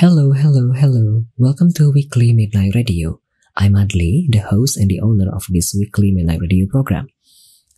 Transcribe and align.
Hello, 0.00 0.32
hello, 0.32 0.72
hello. 0.72 1.24
Welcome 1.38 1.72
to 1.72 1.90
Weekly 1.90 2.30
Midnight 2.34 2.74
Radio. 2.74 3.18
I'm 3.56 3.72
Adli, 3.72 4.26
the 4.28 4.40
host 4.40 4.76
and 4.76 4.90
the 4.90 5.00
owner 5.00 5.34
of 5.34 5.46
this 5.48 5.74
Weekly 5.74 6.12
Midnight 6.12 6.40
Radio 6.42 6.66
program. 6.68 7.08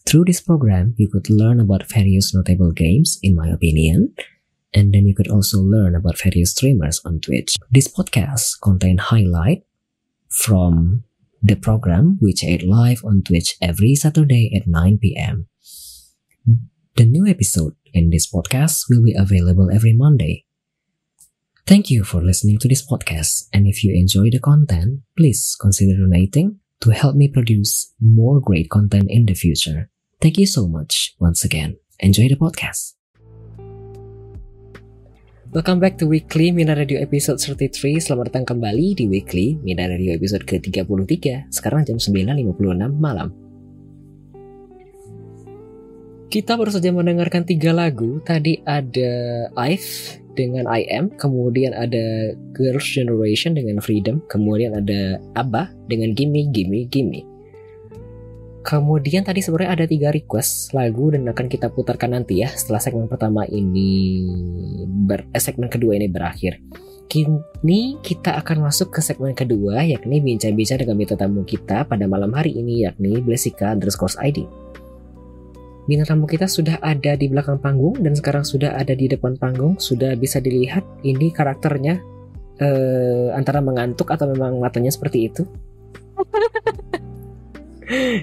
Through 0.04 0.24
this 0.24 0.40
program, 0.40 0.94
you 0.96 1.08
could 1.08 1.30
learn 1.30 1.60
about 1.60 1.88
various 1.88 2.34
notable 2.34 2.72
games, 2.72 3.20
in 3.22 3.36
my 3.36 3.46
opinion, 3.46 4.14
and 4.74 4.92
then 4.92 5.06
you 5.06 5.14
could 5.14 5.28
also 5.28 5.60
learn 5.60 5.94
about 5.94 6.18
various 6.18 6.50
streamers 6.50 7.00
on 7.04 7.20
Twitch. 7.20 7.54
This 7.70 7.86
podcast 7.86 8.60
contains 8.60 9.02
highlight 9.02 9.62
from 10.28 11.04
the 11.40 11.54
program 11.54 12.18
which 12.20 12.42
aired 12.42 12.64
live 12.64 13.04
on 13.04 13.22
Twitch 13.22 13.54
every 13.62 13.94
Saturday 13.94 14.50
at 14.56 14.66
9 14.66 14.98
p.m. 14.98 15.46
The 16.96 17.06
new 17.06 17.28
episode 17.28 17.76
in 17.94 18.10
this 18.10 18.28
podcast 18.28 18.86
will 18.90 19.04
be 19.04 19.14
available 19.16 19.70
every 19.70 19.92
Monday. 19.92 20.46
Thank 21.68 21.92
you 21.92 22.00
for 22.00 22.24
listening 22.24 22.56
to 22.64 22.68
this 22.72 22.80
podcast, 22.80 23.52
and 23.52 23.68
if 23.68 23.84
you 23.84 23.92
enjoy 23.92 24.32
the 24.32 24.40
content, 24.40 25.04
please 25.12 25.52
consider 25.60 26.00
donating 26.00 26.64
to 26.80 26.96
help 26.96 27.12
me 27.12 27.28
produce 27.28 27.92
more 28.00 28.40
great 28.40 28.72
content 28.72 29.12
in 29.12 29.28
the 29.28 29.36
future. 29.36 29.92
Thank 30.16 30.40
you 30.40 30.48
so 30.48 30.64
much 30.64 31.12
once 31.20 31.44
again. 31.44 31.76
Enjoy 32.00 32.24
the 32.24 32.40
podcast. 32.40 32.96
Welcome 35.52 35.76
back 35.76 36.00
to 36.00 36.08
Weekly 36.08 36.56
Mina 36.56 36.72
Radio 36.72 37.04
episode 37.04 37.36
33 37.36 38.00
Selamat 38.00 38.32
datang 38.32 38.48
kembali 38.48 38.96
di 38.96 39.04
Weekly 39.04 39.60
Mina 39.60 39.88
Radio 39.88 40.16
episode 40.16 40.44
ke-33 40.48 41.48
Sekarang 41.52 41.84
jam 41.88 41.96
9.56 41.96 42.52
malam 42.96 43.32
Kita 46.28 46.52
baru 46.52 46.68
saja 46.68 46.92
mendengarkan 46.92 47.48
tiga 47.48 47.72
lagu 47.72 48.20
Tadi 48.20 48.60
ada 48.60 49.12
Ive 49.56 50.20
dengan 50.38 50.70
I 50.70 50.86
Am 50.94 51.10
Kemudian 51.18 51.74
ada 51.74 52.30
Girls' 52.54 52.86
Generation 52.86 53.58
dengan 53.58 53.82
Freedom 53.82 54.22
Kemudian 54.30 54.78
ada 54.78 55.18
ABBA 55.34 55.74
dengan 55.90 56.14
Gimme 56.14 56.46
Gimme 56.54 56.86
Gimme 56.86 57.38
Kemudian 58.68 59.24
tadi 59.24 59.40
sebenarnya 59.40 59.80
ada 59.80 59.84
tiga 59.88 60.12
request 60.12 60.76
lagu 60.76 61.08
dan 61.08 61.24
akan 61.24 61.48
kita 61.48 61.72
putarkan 61.72 62.12
nanti 62.12 62.44
ya 62.44 62.52
setelah 62.52 62.84
segmen 62.84 63.08
pertama 63.08 63.48
ini 63.48 64.28
ber, 64.84 65.24
eh, 65.32 65.40
segmen 65.40 65.72
kedua 65.72 65.96
ini 65.96 66.04
berakhir. 66.04 66.60
Kini 67.08 67.96
kita 68.04 68.36
akan 68.36 68.68
masuk 68.68 68.92
ke 68.92 69.00
segmen 69.00 69.32
kedua 69.32 69.80
yakni 69.88 70.20
bincang-bincang 70.20 70.84
dengan 70.84 71.00
bintang 71.00 71.16
tamu 71.16 71.48
kita 71.48 71.88
pada 71.88 72.04
malam 72.04 72.28
hari 72.36 72.60
ini 72.60 72.84
yakni 72.84 73.24
Blessika 73.24 73.72
underscore 73.72 74.12
ID. 74.20 74.44
Bintang 75.88 76.20
tamu 76.20 76.28
kita 76.28 76.44
sudah 76.44 76.76
ada 76.84 77.16
di 77.16 77.32
belakang 77.32 77.64
panggung 77.64 77.96
dan 77.96 78.12
sekarang 78.12 78.44
sudah 78.44 78.76
ada 78.76 78.92
di 78.92 79.08
depan 79.08 79.40
panggung. 79.40 79.80
Sudah 79.80 80.12
bisa 80.20 80.36
dilihat 80.36 80.84
ini 81.00 81.32
karakternya 81.32 81.96
eh, 82.60 83.32
antara 83.32 83.64
mengantuk 83.64 84.12
atau 84.12 84.28
memang 84.28 84.60
matanya 84.60 84.92
seperti 84.92 85.32
itu. 85.32 85.48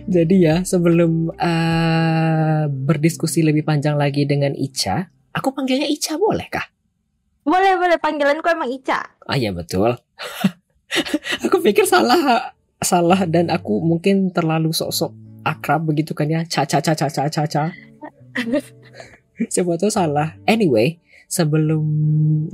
Jadi 0.06 0.46
ya 0.46 0.62
sebelum 0.62 1.34
uh, 1.34 2.70
berdiskusi 2.70 3.42
lebih 3.42 3.66
panjang 3.66 3.98
lagi 3.98 4.30
dengan 4.30 4.54
Ica, 4.54 5.10
aku 5.34 5.50
panggilnya 5.58 5.90
Ica 5.90 6.22
boleh 6.22 6.46
kah? 6.54 6.70
Boleh 7.42 7.74
boleh 7.74 7.98
panggilanku 7.98 8.46
emang 8.46 8.70
Ica. 8.70 9.02
Ah 9.26 9.42
ya 9.42 9.50
betul. 9.50 9.98
aku 11.50 11.58
pikir 11.66 11.90
salah 11.90 12.54
salah 12.78 13.26
dan 13.26 13.50
aku 13.50 13.82
mungkin 13.82 14.30
terlalu 14.30 14.70
sok-sok 14.70 15.25
akrab 15.46 15.86
begitu 15.86 16.18
kan 16.18 16.28
ya. 16.28 16.42
Ca 16.44 16.66
ca 16.66 16.82
ca 16.82 16.98
ca 16.98 17.08
ca 17.08 17.30
ca 17.30 17.44
ca. 17.46 17.64
Siapa 19.54 19.78
tahu 19.78 19.92
salah. 19.92 20.36
Anyway, 20.50 21.00
sebelum 21.28 21.84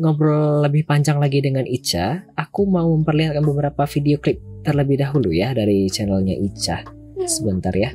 ngobrol 0.02 0.66
lebih 0.66 0.84
panjang 0.86 1.22
lagi 1.22 1.40
dengan 1.44 1.64
Ica, 1.64 2.26
aku 2.34 2.66
mau 2.66 2.90
memperlihatkan 2.98 3.46
beberapa 3.46 3.86
video 3.86 4.18
klip 4.18 4.42
terlebih 4.66 5.02
dahulu 5.02 5.30
ya 5.30 5.54
dari 5.54 5.86
channelnya 5.90 6.34
Ica. 6.38 6.86
Sebentar 7.30 7.74
ya. 7.78 7.94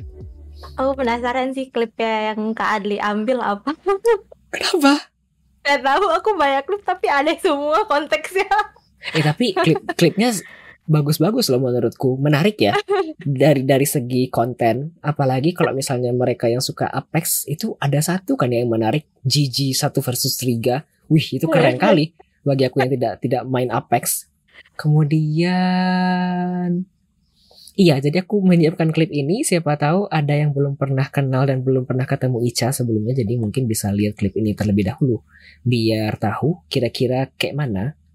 Aku 0.79 0.95
penasaran 0.97 1.53
sih 1.53 1.69
klipnya 1.69 2.33
yang 2.33 2.55
Kak 2.55 2.81
Adli 2.81 2.97
ambil 2.97 3.43
apa. 3.43 3.75
Kenapa? 4.53 5.11
Gak 5.67 5.83
tahu 5.83 6.05
aku 6.07 6.29
banyak 6.39 6.63
klip 6.63 6.81
tapi 6.87 7.11
ada 7.11 7.35
semua 7.35 7.83
konteksnya. 7.85 8.47
Eh 9.11 9.21
tapi 9.21 9.51
klip 9.51 9.83
klipnya 9.99 10.31
bagus-bagus 10.87 11.51
loh 11.51 11.59
menurutku. 11.61 12.17
Menarik 12.17 12.57
ya. 12.63 12.73
Dari 13.17 13.65
dari 13.65 13.83
segi 13.83 14.29
konten 14.31 14.93
apalagi 15.03 15.51
kalau 15.51 15.73
misalnya 15.75 16.13
mereka 16.13 16.47
yang 16.47 16.61
suka 16.63 16.87
Apex 16.87 17.49
itu 17.49 17.75
ada 17.81 17.99
satu 17.99 18.39
kan 18.39 18.47
yang 18.47 18.71
menarik. 18.71 19.03
GG 19.27 19.75
satu 19.75 19.99
versus 19.99 20.39
Riga. 20.39 20.87
Wih 21.11 21.35
itu 21.35 21.45
keren 21.49 21.75
kali. 21.75 22.15
Bagi 22.47 22.63
aku 22.69 22.79
yang 22.79 22.91
tidak 22.93 23.19
tidak 23.19 23.43
main 23.43 23.67
Apex. 23.73 24.31
Kemudian 24.79 25.57
Iya, 27.77 28.01
jadi 28.01 28.25
aku 28.25 28.41
menyiapkan 28.41 28.89
klip 28.89 29.13
ini. 29.13 29.45
Siapa 29.45 29.77
tahu 29.77 30.09
ada 30.09 30.33
yang 30.33 30.49
belum 30.49 30.81
pernah 30.81 31.05
kenal 31.13 31.45
dan 31.45 31.61
belum 31.61 31.85
pernah 31.85 32.09
ketemu 32.09 32.41
Ica 32.41 32.73
sebelumnya, 32.73 33.13
jadi 33.13 33.37
mungkin 33.37 33.69
bisa 33.69 33.93
lihat 33.93 34.17
klip 34.17 34.33
ini 34.33 34.57
terlebih 34.57 34.89
dahulu. 34.89 35.21
Biar 35.61 36.17
tahu 36.17 36.65
kira-kira 36.73 37.29
kayak 37.37 37.53
mana 37.53 37.93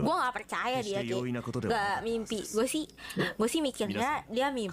gue 0.00 0.14
nggak 0.14 0.34
percaya 0.34 0.78
dia 0.80 0.98
kayak 1.68 2.00
mimpi. 2.00 2.38
Gue 2.48 2.66
sih 2.66 2.84
gue 3.14 3.48
sih 3.48 3.60
mikirnya 3.60 4.10
dia 4.26 4.46
mimpi 4.50 4.70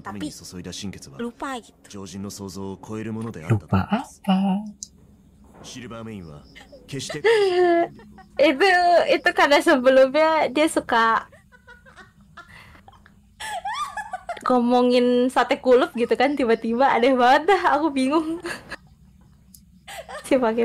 tapi 0.00 0.26
lupa 1.18 1.50
gitu. 1.58 1.76
lupa 3.52 3.80
apa? 3.84 4.00
Itu 8.50 8.68
itu 9.08 9.28
karena 9.32 9.58
sebelumnya 9.58 10.30
dia 10.48 10.66
suka 10.68 11.24
ngomongin 14.44 15.32
sate 15.32 15.56
kulup 15.56 15.96
gitu 15.96 16.12
kan 16.14 16.36
tiba-tiba 16.36 16.92
aneh 16.92 17.16
banget 17.16 17.48
dah 17.48 17.78
aku 17.78 17.88
bingung 17.88 18.44
si 20.24 20.40
Pak 20.40 20.56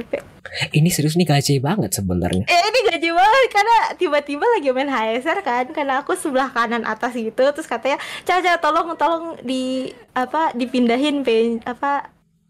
Ini 0.71 0.89
serius 0.89 1.13
nih 1.13 1.27
gaje 1.27 1.59
banget 1.59 1.91
sebenarnya. 1.93 2.47
eh 2.47 2.63
ini 2.65 2.79
gaji 2.89 3.09
banget 3.11 3.43
karena 3.51 3.77
tiba-tiba 3.93 4.45
lagi 4.47 4.69
main 4.71 4.89
HSR 4.89 5.39
kan 5.43 5.65
karena 5.69 6.01
aku 6.01 6.15
sebelah 6.15 6.49
kanan 6.49 6.87
atas 6.87 7.13
gitu 7.13 7.43
terus 7.51 7.67
katanya 7.67 7.99
caca 8.23 8.57
tolong 8.57 8.95
tolong 8.95 9.37
di 9.43 9.91
apa 10.15 10.55
dipindahin 10.55 11.21
pe 11.21 11.59
apa 11.67 12.09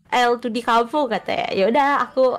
L 0.09 0.42
tuh 0.42 0.50
di 0.50 0.66
kampung 0.66 1.06
katanya 1.06 1.53
ya 1.53 1.70
udah 1.70 1.90
aku 2.02 2.34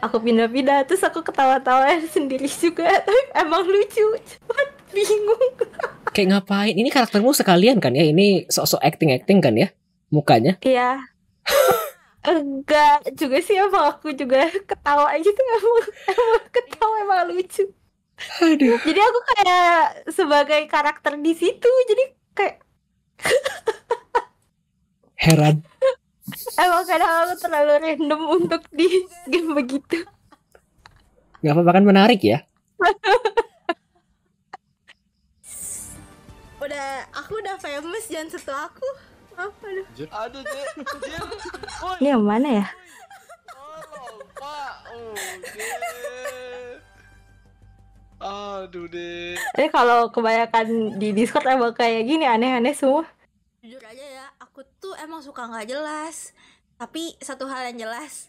aku 0.00 0.16
pindah-pindah 0.18 0.86
terus 0.86 1.02
aku 1.02 1.22
ketawa-tawa 1.22 1.86
sendiri 2.14 2.46
juga 2.48 2.88
tapi 3.02 3.20
emang 3.42 3.62
lucu 3.62 4.06
cuman 4.16 4.66
bingung 4.90 5.44
Kayak 6.12 6.28
ngapain? 6.44 6.76
Ini 6.76 6.92
karaktermu 6.92 7.32
sekalian 7.32 7.80
kan 7.80 7.96
ya? 7.96 8.04
Ini 8.04 8.44
sok-sok 8.44 8.84
acting-acting 8.84 9.40
kan 9.40 9.56
ya? 9.56 9.72
Mukanya. 10.12 10.60
Iya. 10.60 11.00
Enggak 12.22 13.02
juga 13.18 13.42
sih 13.42 13.58
emang 13.58 13.98
aku 13.98 14.14
juga 14.14 14.46
ketawa 14.70 15.10
gitu 15.18 15.34
emang, 15.34 15.78
emang 16.14 16.44
ketawa 16.54 16.94
emang 17.02 17.20
lucu. 17.34 17.66
Aduh. 18.38 18.78
Jadi 18.78 19.00
aku 19.02 19.20
kayak 19.34 20.06
sebagai 20.14 20.62
karakter 20.70 21.18
di 21.18 21.34
situ 21.34 21.70
jadi 21.90 22.04
kayak 22.38 22.56
Heran. 25.18 25.62
emang 26.58 26.82
kadang 26.86 27.10
aku 27.26 27.34
terlalu 27.42 27.74
random 27.82 28.22
untuk 28.30 28.62
di 28.70 28.86
game 29.26 29.54
begitu. 29.58 30.06
Gak 31.42 31.58
apa-apa 31.58 31.82
kan 31.82 31.84
menarik 31.86 32.22
ya? 32.22 32.46
Udah 36.62 37.10
aku 37.10 37.42
udah 37.42 37.58
famous 37.58 38.06
jangan 38.06 38.30
setelah 38.30 38.70
aku. 38.70 38.86
Apa 39.32 39.66
aduh. 39.66 39.86
Aduh, 40.08 40.42
Ini 41.98 42.08
yang 42.10 42.24
mana 42.24 42.48
ya? 42.60 42.66
tolong, 43.48 44.18
Pak. 44.34 44.72
Oh, 44.92 45.14
Dek. 45.42 46.76
Aduh, 48.20 48.86
Dek. 48.86 49.36
Ini 49.56 49.66
kalau 49.68 50.08
kebanyakan 50.08 50.66
di 50.96 51.08
Discord 51.10 51.46
emang 51.46 51.72
kayak 51.72 52.04
gini 52.04 52.24
aneh-aneh 52.24 52.72
semua. 52.72 53.04
jujur 53.62 53.78
aja 53.78 54.02
ya 54.02 54.26
aku 54.42 54.66
tuh 54.76 54.90
emang 54.98 55.22
suka 55.22 55.46
nggak 55.46 55.70
jelas 55.70 56.34
tapi 56.74 57.14
satu 57.22 57.46
hal 57.46 57.70
yang 57.70 57.86
jelas 57.86 58.26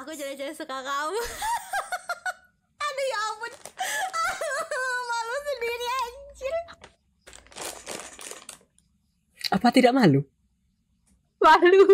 aku 0.00 0.16
jadi-jadi 0.16 0.56
suka 0.56 0.80
kamu 0.80 1.12
aduh 2.88 3.04
ya 3.04 3.18
ampun 3.28 3.52
malu 5.12 5.36
Apa 9.50 9.68
tidak 9.74 9.92
malu? 9.92 10.22
malu. 11.40 11.84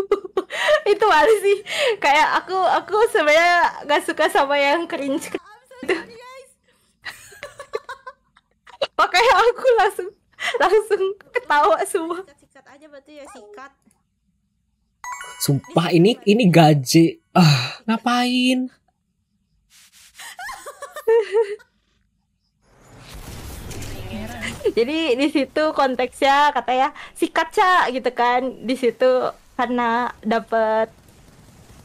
Itu 0.93 1.05
malu 1.07 1.35
sih. 1.41 1.59
Kayak 2.03 2.45
aku 2.45 2.59
aku 2.59 2.97
sebenarnya 3.15 3.87
gak 3.87 4.03
suka 4.05 4.27
sama 4.29 4.59
yang 4.59 4.85
cringe. 4.91 5.31
Gitu. 5.87 5.93
makanya 8.99 9.33
aku 9.45 9.67
langsung 9.77 10.09
langsung 10.57 11.03
ketawa 11.31 11.79
semua. 11.85 12.25
sikat-sikat 12.25 12.65
aja 12.65 12.87
berarti 12.89 13.13
ya 13.21 13.25
sikat. 13.29 13.73
Sumpah 15.45 15.93
ini 15.93 16.17
ini 16.25 16.49
gaje. 16.49 17.21
Ah, 17.37 17.85
ngapain? 17.85 18.73
Jadi 24.77 25.17
di 25.17 25.27
situ 25.33 25.73
konteksnya 25.73 26.53
katanya 26.53 26.93
sikat 27.17 27.49
cak 27.51 27.97
gitu 27.97 28.11
kan 28.13 28.45
di 28.63 28.77
situ 28.77 29.33
karena 29.57 30.13
dapat 30.21 30.93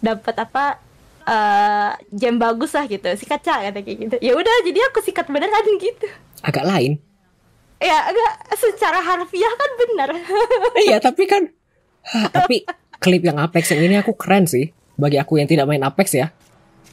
dapat 0.04 0.36
apa 0.36 0.66
eh 1.22 1.92
jam 2.12 2.36
bagus 2.36 2.76
lah 2.76 2.90
gitu 2.92 3.08
sikat 3.16 3.40
cak 3.40 3.60
kata 3.72 3.80
kayak 3.80 3.98
gitu 3.98 4.16
ya 4.20 4.36
udah 4.36 4.56
jadi 4.68 4.80
aku 4.92 5.00
sikat 5.00 5.32
beneran 5.32 5.66
gitu 5.80 6.10
Agak 6.42 6.66
lain. 6.66 6.98
ya 7.82 8.10
agak 8.10 8.58
secara 8.58 9.02
harfiah 9.02 9.54
kan 9.58 9.72
benar 9.78 10.10
Iya, 10.86 10.98
tapi 11.02 11.26
kan 11.26 11.50
tapi 12.34 12.66
klip 13.02 13.22
yang 13.26 13.38
Apex 13.42 13.74
yang 13.74 13.82
ini 13.86 13.96
aku 13.98 14.14
keren 14.14 14.46
sih. 14.46 14.74
Bagi 14.98 15.18
aku 15.18 15.42
yang 15.42 15.50
tidak 15.50 15.66
main 15.66 15.82
Apex 15.82 16.14
ya. 16.14 16.30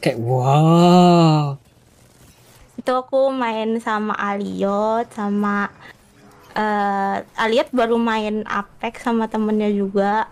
Kayak 0.01 0.17
wow. 0.21 1.57
Itu 2.79 2.91
aku 2.95 3.27
main 3.35 3.75
sama 3.83 4.15
Aliot 4.15 5.11
sama 5.11 5.67
eh 6.55 7.17
Aliot 7.35 7.67
baru 7.75 7.99
main 7.99 8.47
Apex 8.47 9.03
sama 9.03 9.27
temennya 9.27 9.67
juga. 9.69 10.31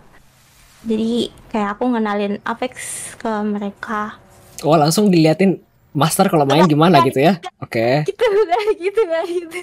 Jadi 0.88 1.28
kayak 1.52 1.76
aku 1.76 1.84
ngenalin 1.92 2.40
Apex 2.48 2.72
ke 3.20 3.28
mereka. 3.44 4.16
Wah, 4.64 4.78
langsung 4.80 5.12
diliatin 5.12 5.60
master 5.92 6.30
kalau 6.32 6.48
main 6.48 6.64
gimana 6.64 7.04
gitu 7.04 7.20
ya. 7.20 7.36
Oke. 7.60 8.08
gitu 8.08 8.24
lah 8.50 8.64
gitu 8.80 9.02
lah 9.04 9.24
gitu. 9.28 9.58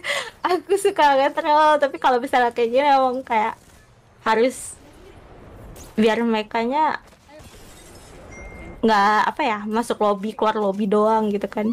Aku 0.46 0.74
suka 0.78 1.18
banget 1.18 1.34
troll 1.34 1.82
tapi 1.82 1.98
kalau 1.98 2.22
misalnya 2.22 2.54
kayak 2.54 2.70
gini 2.70 2.88
emang 2.88 3.26
kayak 3.26 3.58
harus 4.22 4.78
biar 5.96 6.20
mereka 6.22 6.60
nya 6.66 7.00
nggak 8.86 9.22
apa 9.34 9.42
ya 9.42 9.60
masuk 9.66 9.98
lobby 10.04 10.36
keluar 10.38 10.54
lobby 10.60 10.86
doang 10.86 11.34
gitu 11.34 11.48
kan. 11.50 11.66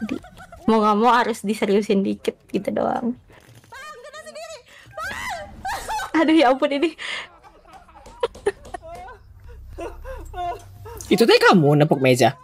Jadi 0.00 0.35
mau 0.66 0.82
nggak 0.82 0.96
mau 0.98 1.10
harus 1.14 1.42
diseriusin 1.46 2.02
dikit 2.02 2.34
gitu 2.50 2.68
doang. 2.74 3.14
Aduh 6.18 6.34
ya 6.34 6.50
ampun 6.50 6.70
ini. 6.74 6.90
Itu 11.06 11.22
teh 11.22 11.38
kamu 11.38 11.86
nepuk 11.86 12.02
meja. 12.02 12.34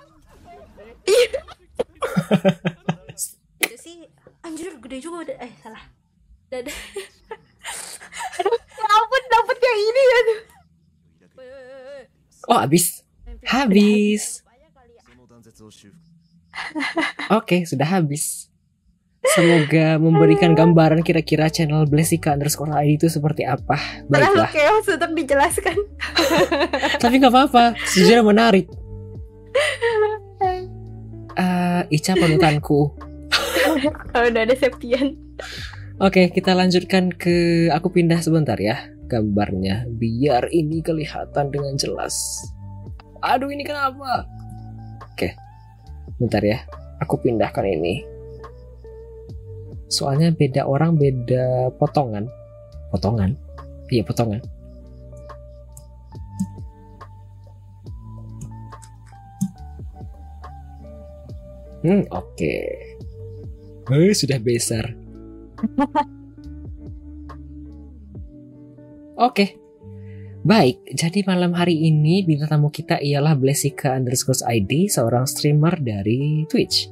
itu 3.59 3.77
sih. 3.79 4.07
Anjir 4.47 4.79
gede 4.79 5.03
juga 5.03 5.27
udah. 5.27 5.37
Eh 5.43 5.53
salah. 5.63 5.83
Dadah. 6.47 6.79
ya 8.79 8.87
ampun 8.87 9.23
dapet 9.31 9.59
yang 9.59 9.81
ini 9.83 10.03
ya 10.03 10.21
Oh, 12.51 12.59
habis. 12.59 13.07
Habis. 13.47 14.43
Oke, 17.33 17.61
okay, 17.61 17.61
sudah 17.65 17.89
habis. 17.89 18.53
Semoga 19.23 20.03
memberikan 20.03 20.51
gambaran 20.51 21.07
kira-kira 21.07 21.47
channel 21.47 21.87
Blessika 21.87 22.35
underscore 22.35 22.75
ID 22.75 22.99
itu 22.99 23.07
seperti 23.07 23.47
apa. 23.47 23.79
Baiklah. 24.11 24.51
Terlalu 24.51 24.51
chaos 24.51 24.87
untuk 24.91 25.11
dijelaskan. 25.15 25.77
Tapi 27.03 27.15
nggak 27.23 27.33
apa-apa, 27.33 27.65
sejarah 27.87 28.27
menarik. 28.35 28.67
Uh, 31.39 31.87
Ica 31.89 32.19
panutanku. 32.19 32.93
Kalau 34.11 34.27
udah 34.27 34.43
ada 34.43 34.55
Septian. 34.59 35.15
Oke, 36.03 36.27
okay, 36.27 36.27
kita 36.35 36.53
lanjutkan 36.59 37.15
ke 37.15 37.71
aku 37.71 37.95
pindah 37.95 38.19
sebentar 38.19 38.59
ya 38.59 38.91
gambarnya 39.07 39.87
biar 39.87 40.51
ini 40.51 40.83
kelihatan 40.83 41.53
dengan 41.55 41.79
jelas. 41.79 42.17
Aduh 43.23 43.55
ini 43.55 43.63
kenapa? 43.63 44.27
Oke. 45.15 45.31
Okay. 45.31 45.42
Bentar 46.23 46.39
ya. 46.47 46.63
Aku 47.03 47.19
pindahkan 47.19 47.67
ini. 47.67 48.07
Soalnya 49.91 50.31
beda 50.31 50.71
orang 50.71 50.95
beda 50.95 51.75
potongan. 51.75 52.31
Potongan? 52.95 53.35
Iya, 53.91 54.07
potongan. 54.07 54.39
Hmm, 61.83 62.07
oke. 62.15 62.55
Eh, 63.91 64.15
sudah 64.15 64.39
besar. 64.39 64.95
Oke. 69.23 69.62
Baik, 70.43 70.83
jadi 70.91 71.23
malam 71.23 71.55
hari 71.55 71.87
ini 71.87 72.27
bintang 72.27 72.51
tamu 72.51 72.67
kita 72.67 72.99
ialah 72.99 73.39
Blessika 73.39 73.95
underscore 73.95 74.43
ID, 74.43 74.91
seorang 74.91 75.23
streamer 75.23 75.79
dari 75.79 76.43
Twitch. 76.51 76.91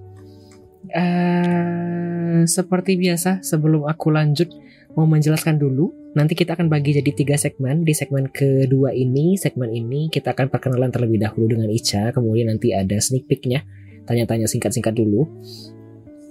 Eh, 0.86 2.46
seperti 2.46 2.94
biasa, 2.94 3.42
sebelum 3.42 3.90
aku 3.90 4.14
lanjut, 4.14 4.54
mau 4.94 5.02
menjelaskan 5.02 5.58
dulu. 5.58 5.90
Nanti 6.14 6.38
kita 6.38 6.54
akan 6.54 6.70
bagi 6.70 6.94
jadi 6.94 7.10
tiga 7.10 7.34
segmen. 7.34 7.82
Di 7.82 7.90
segmen 7.90 8.30
kedua 8.30 8.94
ini, 8.94 9.34
segmen 9.34 9.74
ini 9.74 10.06
kita 10.14 10.30
akan 10.30 10.46
perkenalan 10.46 10.94
terlebih 10.94 11.18
dahulu 11.18 11.50
dengan 11.50 11.74
Ica. 11.74 12.14
Kemudian 12.14 12.54
nanti 12.54 12.70
ada 12.70 13.02
sneak 13.02 13.26
peeknya, 13.26 13.66
tanya-tanya 14.06 14.46
singkat-singkat 14.46 14.94
dulu. 14.94 15.26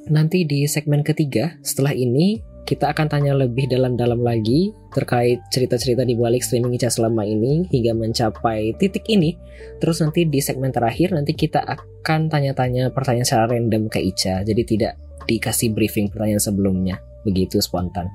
Nanti 0.07 0.47
di 0.47 0.63
segmen 0.71 1.03
ketiga, 1.03 1.59
setelah 1.67 1.91
ini 1.91 2.39
kita 2.69 2.93
akan 2.93 3.09
tanya 3.09 3.33
lebih 3.33 3.65
dalam-dalam 3.65 4.21
lagi 4.21 4.69
terkait 4.93 5.41
cerita-cerita 5.49 6.05
di 6.05 6.13
balik 6.13 6.45
streaming 6.45 6.77
Ica 6.77 6.93
selama 6.93 7.25
ini 7.25 7.65
hingga 7.65 7.97
mencapai 7.97 8.77
titik 8.77 9.09
ini. 9.09 9.33
Terus 9.81 10.05
nanti 10.05 10.29
di 10.29 10.37
segmen 10.37 10.69
terakhir 10.69 11.17
nanti 11.17 11.33
kita 11.33 11.65
akan 11.65 12.29
tanya-tanya 12.29 12.93
pertanyaan 12.93 13.25
secara 13.25 13.57
random 13.57 13.89
ke 13.89 13.97
Ica. 14.05 14.45
Jadi 14.45 14.61
tidak 14.69 15.01
dikasih 15.25 15.73
briefing 15.73 16.13
pertanyaan 16.13 16.37
sebelumnya. 16.37 17.01
Begitu 17.25 17.57
spontan. 17.57 18.05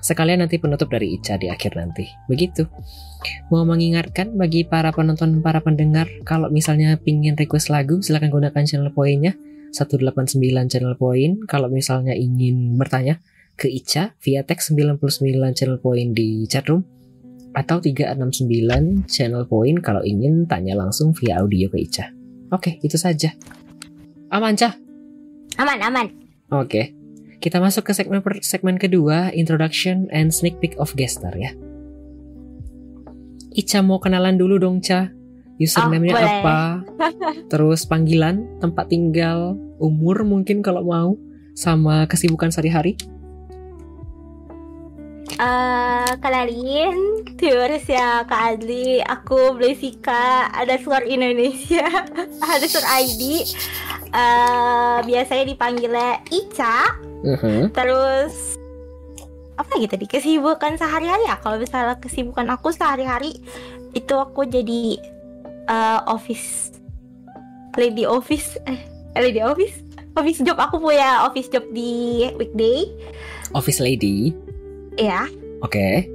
Sekalian 0.00 0.40
nanti 0.40 0.56
penutup 0.56 0.88
dari 0.88 1.20
Ica 1.20 1.36
di 1.36 1.52
akhir 1.52 1.76
nanti. 1.76 2.08
Begitu. 2.24 2.64
Mau 3.52 3.68
mengingatkan 3.68 4.32
bagi 4.32 4.64
para 4.64 4.96
penonton, 4.96 5.44
para 5.44 5.60
pendengar, 5.60 6.08
kalau 6.24 6.48
misalnya 6.48 6.96
pingin 6.96 7.36
request 7.36 7.68
lagu, 7.68 8.00
silahkan 8.00 8.32
gunakan 8.32 8.64
channel 8.64 8.88
poinnya. 8.96 9.36
189 9.76 10.40
channel 10.72 10.96
point. 10.96 11.36
Kalau 11.44 11.68
misalnya 11.68 12.16
ingin 12.16 12.80
bertanya, 12.80 13.20
ke 13.54 13.70
Ica 13.70 14.14
via 14.18 14.42
teks 14.42 14.74
99 14.74 15.54
channel 15.54 15.78
point 15.78 16.10
di 16.10 16.44
chatroom 16.50 16.82
atau 17.54 17.78
369 17.78 19.06
channel 19.06 19.46
point 19.46 19.78
kalau 19.78 20.02
ingin 20.02 20.42
tanya 20.50 20.74
langsung 20.74 21.14
via 21.14 21.38
audio 21.38 21.70
ke 21.70 21.78
Ica. 21.78 22.10
Oke, 22.50 22.82
itu 22.82 22.98
saja. 22.98 23.30
Aman, 24.30 24.58
Cah? 24.58 24.74
aman 25.54 25.78
aman 25.86 26.06
Oke. 26.50 26.90
Kita 27.38 27.62
masuk 27.62 27.86
ke 27.86 27.92
segmen 27.94 28.24
per- 28.24 28.42
segmen 28.42 28.74
kedua, 28.80 29.30
introduction 29.30 30.08
and 30.10 30.32
sneak 30.32 30.58
peek 30.58 30.74
of 30.80 30.90
guest 30.96 31.20
star 31.20 31.34
ya. 31.36 31.52
Ica 33.54 33.84
mau 33.84 34.02
kenalan 34.02 34.34
dulu 34.34 34.58
dong, 34.58 34.82
Ca. 34.82 35.12
Username-nya 35.54 36.14
Oh, 36.18 36.24
apa? 36.24 36.58
Terus 37.52 37.86
panggilan, 37.86 38.58
tempat 38.58 38.90
tinggal, 38.90 39.54
umur 39.78 40.26
mungkin 40.26 40.58
kalau 40.64 40.82
mau, 40.82 41.14
sama 41.54 42.10
kesibukan 42.10 42.50
sehari-hari. 42.50 42.98
Eh, 45.24 46.10
kenalin 46.20 47.24
viewers 47.34 47.88
ya 47.88 48.22
Kak 48.28 48.60
Adli. 48.60 49.00
Aku 49.00 49.56
Blesika. 49.56 50.52
Ada 50.52 50.78
suara 50.78 51.02
Indonesia. 51.04 51.88
Ada 52.54 52.66
suara 52.68 53.00
ID 53.00 53.22
Eh, 54.14 54.96
Biasanya 55.02 55.44
dipanggilnya 55.48 56.22
Ica. 56.30 56.94
Mhm. 57.24 57.72
Terus 57.72 58.60
Apa 59.54 59.78
gitu 59.78 59.94
di 59.94 60.06
kesibukan 60.06 60.74
sehari-hari 60.74 61.30
ya? 61.30 61.38
Kalau 61.38 61.56
misalnya 61.56 61.94
kesibukan 61.96 62.50
aku 62.50 62.74
sehari-hari 62.74 63.38
Itu 63.94 64.18
aku 64.18 64.44
jadi 64.44 64.98
eh, 65.66 66.00
Office 66.06 66.74
Lady 67.74 68.06
office. 68.06 68.54
Eh 68.70 68.94
lady 69.18 69.42
office? 69.42 69.82
Office 70.14 70.42
job. 70.46 70.58
Aku 70.58 70.78
punya 70.78 71.26
office 71.26 71.50
job 71.50 71.66
di 71.74 72.22
weekday. 72.38 72.86
Office 73.50 73.82
lady. 73.82 74.30
Ya 74.94 75.26
Oke. 75.60 76.06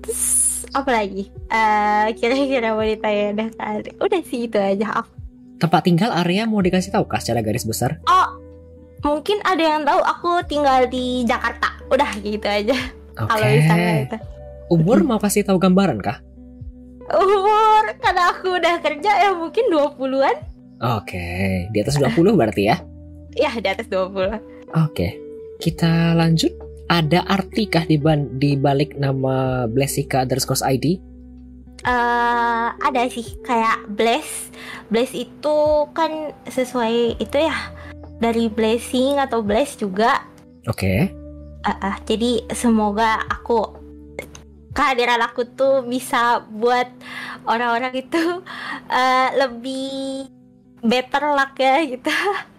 Terus 0.00 0.22
apa 0.70 0.90
lagi? 0.94 1.26
Eh 1.50 2.06
kira-kira 2.14 2.72
mau 2.72 2.84
ditanya 2.84 3.26
dah 3.34 3.48
kali. 3.50 3.90
Udah 3.98 4.20
sih 4.22 4.46
itu 4.46 4.56
aja. 4.56 5.02
Aku- 5.02 5.18
Tempat 5.58 5.82
tinggal 5.84 6.10
area 6.14 6.46
mau 6.46 6.62
dikasih 6.62 6.88
tahu 6.90 7.04
kah 7.04 7.18
secara 7.18 7.42
garis 7.42 7.66
besar? 7.66 7.98
Oh, 8.06 8.28
mungkin 9.02 9.42
ada 9.42 9.60
yang 9.60 9.82
tahu 9.82 10.00
aku 10.00 10.30
tinggal 10.46 10.86
di 10.86 11.26
Jakarta. 11.26 11.76
Udah 11.90 12.08
gitu 12.16 12.46
aja. 12.46 12.76
Oke. 13.18 13.28
Kalau 13.28 13.44
misalnya 13.44 13.92
itu. 14.00 14.16
Umur 14.70 15.02
mau 15.02 15.18
kasih 15.18 15.42
tahu 15.42 15.58
gambaran 15.58 15.98
kah? 15.98 16.22
Umur 17.10 17.84
karena 17.98 18.30
aku 18.30 18.54
udah 18.54 18.74
kerja 18.78 19.10
ya 19.18 19.30
mungkin 19.34 19.66
20-an. 19.66 20.36
Oke, 20.80 21.26
di 21.68 21.76
atas 21.76 21.98
20 21.98 22.38
berarti 22.38 22.62
ya? 22.64 22.76
Ya, 23.30 23.50
di 23.52 23.68
atas 23.68 23.86
20. 23.86 24.42
Oke, 24.74 25.14
kita 25.58 26.14
lanjut. 26.14 26.50
Ada 26.90 27.22
arti 27.22 27.70
kah 27.70 27.86
di, 27.86 28.02
di 28.34 28.58
balik 28.58 28.98
nama 28.98 29.64
Blessika 29.70 30.26
underscore 30.26 30.66
ID? 30.66 30.98
eh 31.80 32.68
ada 32.76 33.02
sih 33.08 33.40
kayak 33.40 33.88
bless. 33.96 34.52
Bless 34.92 35.16
itu 35.16 35.88
kan 35.96 36.34
sesuai 36.44 37.16
itu 37.16 37.36
ya 37.40 37.56
dari 38.20 38.52
blessing 38.52 39.16
atau 39.16 39.40
bless 39.40 39.80
juga. 39.80 40.28
Oke. 40.68 41.08
Ah, 41.64 41.76
ah, 41.80 41.96
jadi 42.04 42.44
semoga 42.52 43.20
aku 43.28 43.80
kehadiran 44.76 45.20
aku 45.24 45.44
tuh 45.56 45.84
bisa 45.84 46.44
buat 46.52 46.88
orang-orang 47.48 47.96
itu 47.96 48.20
eh, 48.92 49.28
lebih 49.40 50.28
better 50.84 51.32
luck 51.32 51.56
ya 51.56 51.80
gitu. 51.84 52.12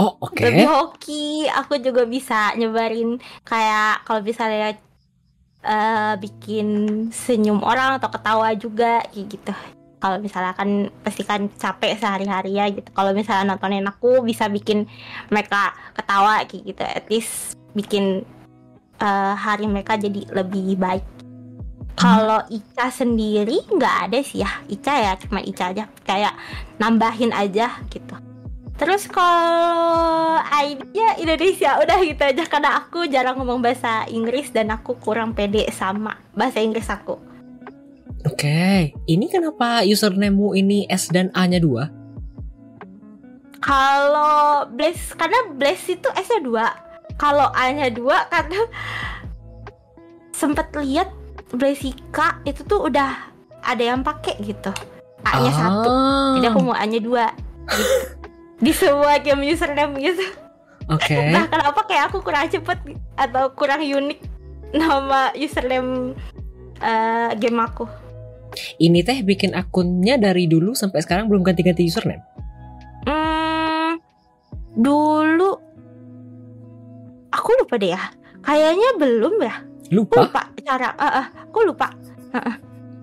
Oh, 0.00 0.16
oke. 0.24 0.40
lebih 0.40 0.68
hoki 0.68 1.44
aku 1.52 1.76
juga 1.76 2.08
bisa 2.08 2.56
nyebarin 2.56 3.20
kayak 3.44 4.08
kalau 4.08 4.24
misalnya 4.24 4.78
eh, 5.62 6.14
bikin 6.16 6.68
senyum 7.12 7.60
orang 7.60 8.00
atau 8.00 8.08
ketawa 8.08 8.56
juga 8.56 9.04
kayak 9.12 9.26
gitu. 9.28 9.52
Kalau 10.02 10.18
misalnya 10.18 10.56
kan 10.58 10.90
pasti 11.06 11.22
kan 11.22 11.46
capek 11.54 11.94
sehari-hari 12.00 12.58
ya 12.58 12.66
gitu. 12.72 12.88
Kalau 12.90 13.14
misalnya 13.14 13.54
nontonin 13.54 13.86
aku 13.86 14.24
bisa 14.26 14.50
bikin 14.50 14.88
mereka 15.30 15.76
ketawa 15.94 16.42
kayak 16.48 16.62
gitu. 16.72 16.82
At 16.82 17.06
least 17.12 17.60
bikin 17.76 18.24
eh, 18.98 19.34
hari 19.36 19.68
mereka 19.68 20.00
jadi 20.00 20.24
lebih 20.32 20.80
baik. 20.80 21.04
Kalau 21.92 22.40
Ica 22.48 22.88
sendiri 22.88 23.60
nggak 23.68 23.96
ada 24.08 24.18
sih 24.24 24.40
ya. 24.40 24.50
Ica 24.66 24.94
ya 24.96 25.12
cuma 25.20 25.44
Ica 25.44 25.70
aja. 25.70 25.84
Kayak 26.02 26.34
nambahin 26.80 27.30
aja 27.30 27.78
gitu 27.92 28.31
Terus 28.82 29.06
kalau 29.06 30.42
ID-nya 30.42 31.14
Indonesia 31.22 31.78
udah 31.78 32.02
gitu 32.02 32.18
aja 32.18 32.42
karena 32.50 32.82
aku 32.82 33.06
jarang 33.06 33.38
ngomong 33.38 33.62
bahasa 33.62 34.02
Inggris 34.10 34.50
dan 34.50 34.74
aku 34.74 34.98
kurang 34.98 35.38
pede 35.38 35.70
sama 35.70 36.18
bahasa 36.34 36.58
Inggris 36.58 36.90
aku. 36.90 37.14
Oke, 38.26 38.90
ini 39.06 39.30
kenapa 39.30 39.86
username-mu 39.86 40.58
ini 40.58 40.90
S 40.90 41.14
dan 41.14 41.30
A-nya 41.30 41.62
dua? 41.62 41.94
Kalau 43.62 44.66
Bless 44.74 45.14
karena 45.14 45.54
Bless 45.54 45.86
itu 45.86 46.10
S-nya 46.18 46.42
dua. 46.42 46.66
Kalau 47.22 47.54
A-nya 47.54 47.86
dua 47.86 48.26
karena 48.34 48.66
sempet 50.42 50.74
lihat 50.74 51.06
Blessika 51.54 52.42
itu 52.42 52.66
tuh 52.66 52.90
udah 52.90 53.30
ada 53.62 53.82
yang 53.94 54.02
pakai 54.02 54.42
gitu. 54.42 54.74
A-nya 55.22 55.54
satu. 55.54 55.94
Jadi 56.42 56.46
aku 56.50 56.60
mau 56.66 56.74
A-nya 56.74 56.98
dua. 56.98 57.30
Gitu. 57.70 58.18
Di 58.62 58.70
semua 58.70 59.18
game 59.18 59.50
username 59.50 59.98
gitu. 59.98 60.22
Oke. 60.86 61.18
Nah 61.34 61.50
kenapa 61.50 61.80
kayak 61.86 62.14
aku 62.14 62.22
kurang 62.22 62.46
cepet 62.46 62.78
atau 63.18 63.50
kurang 63.58 63.82
unik 63.82 64.18
nama 64.70 65.34
username 65.34 66.14
eh, 66.78 67.30
game 67.36 67.58
aku? 67.58 67.84
Ini 68.78 69.00
teh 69.02 69.24
bikin 69.24 69.56
akunnya 69.56 70.20
dari 70.20 70.44
dulu 70.46 70.76
sampai 70.76 71.00
sekarang 71.02 71.26
belum 71.26 71.42
ganti-ganti 71.42 71.88
username. 71.88 72.22
Hmm, 73.08 73.98
dulu 74.76 75.56
aku 77.32 77.48
lupa 77.58 77.80
deh 77.80 77.96
ya. 77.96 78.02
Kayaknya 78.44 78.88
belum 79.00 79.34
ya. 79.40 79.54
Lupa? 79.92 80.24
lupa 80.28 80.42
cara. 80.62 80.88
ah 80.96 81.24
ah, 81.24 81.26
aku 81.48 81.58
lupa. 81.66 81.88
Heeh. 82.32 82.54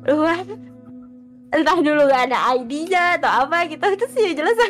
lupa. 0.10 0.34
Entah 1.50 1.78
dulu 1.82 2.06
gak 2.06 2.30
ada 2.30 2.54
ID-nya 2.54 3.18
atau 3.18 3.30
apa 3.46 3.66
gitu. 3.66 3.82
Itu 3.82 4.06
sih 4.14 4.38
jelas 4.38 4.54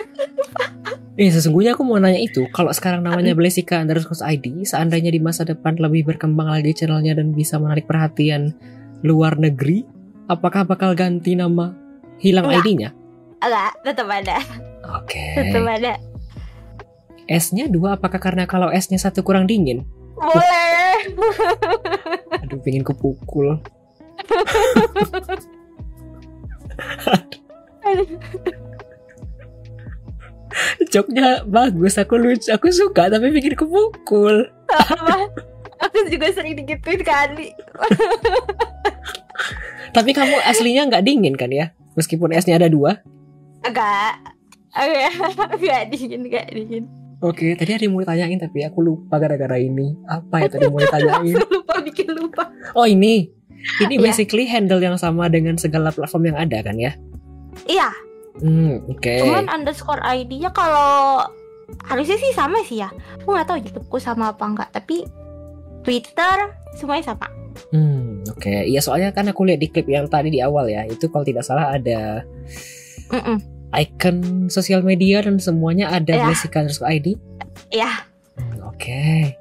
Eh, 1.20 1.28
sesungguhnya 1.28 1.76
aku 1.76 1.84
mau 1.84 2.00
nanya 2.00 2.16
itu. 2.16 2.48
Kalau 2.56 2.72
sekarang 2.72 3.04
namanya 3.04 3.36
Blessika 3.36 3.84
underscore 3.84 4.24
ID, 4.24 4.64
seandainya 4.64 5.12
di 5.12 5.20
masa 5.20 5.44
depan 5.44 5.76
lebih 5.76 6.08
berkembang 6.08 6.48
lagi 6.48 6.72
channelnya 6.72 7.20
dan 7.20 7.36
bisa 7.36 7.60
menarik 7.60 7.84
perhatian 7.84 8.56
luar 9.04 9.36
negeri, 9.36 9.84
apakah 10.32 10.64
bakal 10.64 10.96
ganti 10.96 11.36
nama 11.36 11.76
hilang. 12.24 12.48
ID-nya? 12.48 12.96
Enggak, 13.44 13.72
tetap 13.84 14.08
ada. 14.08 14.40
Oke. 14.96 15.20
Tetap 15.36 15.68
ada. 15.68 16.00
S-nya 17.28 17.68
dua, 17.68 18.00
apakah 18.00 18.24
karena 18.24 18.48
kalau 18.48 18.72
S-nya 18.72 18.96
satu 18.96 19.20
kurang 19.20 19.44
dingin? 19.44 19.84
Boleh. 20.16 21.04
Aduh, 22.48 22.64
pengen 22.64 22.88
kepukul. 22.88 23.60
Joknya 30.94 31.46
bagus, 31.46 32.02
aku 32.02 32.18
lucu, 32.18 32.50
aku 32.50 32.74
suka, 32.74 33.14
tapi 33.14 33.30
bikin 33.30 33.54
kepukul. 33.54 34.50
Aku 35.80 35.98
juga 36.12 36.28
sering 36.36 36.60
digituin 36.60 37.00
kali. 37.06 37.56
Tapi 39.96 40.14
kamu 40.14 40.38
aslinya 40.46 40.86
nggak 40.86 41.02
dingin 41.02 41.34
kan 41.34 41.50
ya? 41.50 41.74
Meskipun 41.98 42.30
S-nya 42.36 42.62
ada 42.62 42.70
dua. 42.70 43.02
Agak. 43.66 44.22
Agak. 44.76 45.12
Agak 45.56 45.82
dingin, 45.90 46.30
agak 46.30 46.46
dingin. 46.54 46.86
Oke, 47.20 47.52
tadi 47.60 47.76
ada 47.76 47.84
yang 47.84 47.98
mau 47.98 48.04
ditanyain 48.06 48.40
tapi 48.40 48.64
aku 48.64 48.80
lupa 48.80 49.20
gara-gara 49.20 49.60
ini. 49.60 49.92
Apa 50.08 50.46
ya 50.46 50.48
tadi 50.48 50.72
mau 50.72 50.80
ditanyain? 50.84 51.36
Lupa 51.36 51.74
bikin 51.84 52.08
lupa. 52.16 52.48
Oh 52.78 52.88
ini, 52.88 53.28
ini 53.80 53.96
Iya. 53.96 54.04
basically 54.04 54.46
handle 54.46 54.80
yang 54.80 54.96
sama 54.96 55.28
dengan 55.28 55.56
segala 55.56 55.90
platform 55.90 56.30
yang 56.30 56.38
ada 56.40 56.60
kan 56.62 56.76
ya? 56.76 56.94
Iya, 57.66 57.90
Hmm, 58.40 58.88
oke. 58.88 59.14
cuman 59.20 59.48
underscore 59.48 60.00
ID-nya 60.00 60.50
kalau 60.50 61.28
harusnya 61.86 62.16
sih 62.16 62.32
sama 62.32 62.64
sih 62.64 62.80
ya. 62.80 62.88
Aku 63.20 63.30
nggak 63.30 63.46
tahu 63.46 63.58
YouTubeku 63.60 63.98
sama 63.98 64.32
apa 64.32 64.44
enggak, 64.44 64.70
tapi 64.72 65.04
Twitter 65.82 66.38
semuanya 66.74 67.12
sama. 67.12 67.28
Hmm, 67.70 68.24
oke. 68.26 68.48
Iya 68.64 68.80
soalnya 68.80 69.12
kan 69.12 69.28
aku 69.28 69.44
lihat 69.44 69.60
di 69.60 69.68
klip 69.68 69.86
yang 69.86 70.08
tadi 70.08 70.30
di 70.30 70.40
awal 70.40 70.66
ya, 70.66 70.86
itu 70.86 71.08
kalau 71.08 71.22
tidak 71.22 71.44
salah 71.44 71.74
ada 71.74 72.24
Mm-mm. 73.10 73.38
icon 73.72 74.18
sosial 74.48 74.82
media 74.82 75.20
dan 75.20 75.36
semuanya 75.38 75.90
ada 75.90 76.16
Iya. 76.16 76.26
Blessika 76.26 76.64
underscore 76.64 76.90
ID. 76.90 77.08
Iya. 77.70 77.92
Hmm, 78.34 78.64
Oke. 78.66 79.36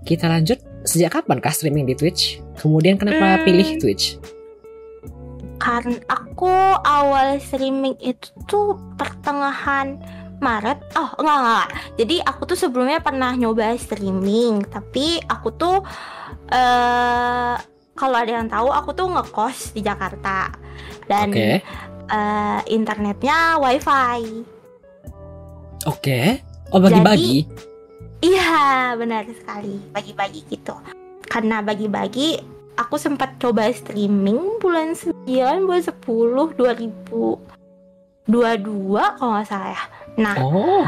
Kita 0.00 0.26
lanjut. 0.26 0.56
Sejak 0.84 1.20
kapan 1.20 1.38
kah 1.38 1.52
streaming 1.52 1.84
di 1.84 1.94
Twitch? 1.94 2.40
Kemudian 2.56 2.96
kenapa 2.96 3.40
Hmm. 3.40 3.44
pilih 3.44 3.76
Twitch? 3.76 4.16
Karena 5.60 6.00
aku 6.08 6.48
awal 6.80 7.36
streaming 7.36 7.92
itu 8.00 8.32
tuh 8.48 8.80
pertengahan 8.96 10.00
Maret. 10.40 10.80
Oh, 10.96 11.12
enggak, 11.20 11.36
enggak. 11.36 11.68
Jadi 12.00 12.16
aku 12.24 12.42
tuh 12.48 12.56
sebelumnya 12.56 13.04
pernah 13.04 13.36
nyoba 13.36 13.76
streaming, 13.76 14.64
tapi 14.64 15.20
aku 15.28 15.52
tuh 15.52 15.84
eh 16.48 17.54
kalau 17.92 18.16
ada 18.16 18.32
yang 18.40 18.48
tahu 18.48 18.72
aku 18.72 18.96
tuh 18.96 19.12
ngekos 19.12 19.76
di 19.76 19.84
Jakarta. 19.84 20.48
Dan 21.04 21.28
Oke. 21.28 21.60
eh, 22.08 22.60
internetnya 22.72 23.60
wifi. 23.60 24.48
Oke. 25.84 26.40
Oh 26.72 26.80
bagi-bagi. 26.80 27.44
Iya, 28.20 28.92
benar 29.00 29.24
sekali. 29.32 29.80
Bagi-bagi 29.92 30.44
gitu. 30.52 30.76
Karena 31.24 31.64
bagi-bagi, 31.64 32.36
aku 32.76 33.00
sempat 33.00 33.40
coba 33.40 33.72
streaming 33.72 34.60
bulan 34.60 34.92
9, 34.92 35.64
bulan 35.64 35.82
10, 35.84 36.52
2022 36.56 37.40
kalau 39.16 39.32
nggak 39.36 39.48
salah 39.48 39.70
ya. 39.72 39.82
Nah, 40.20 40.36
Oh. 40.36 40.84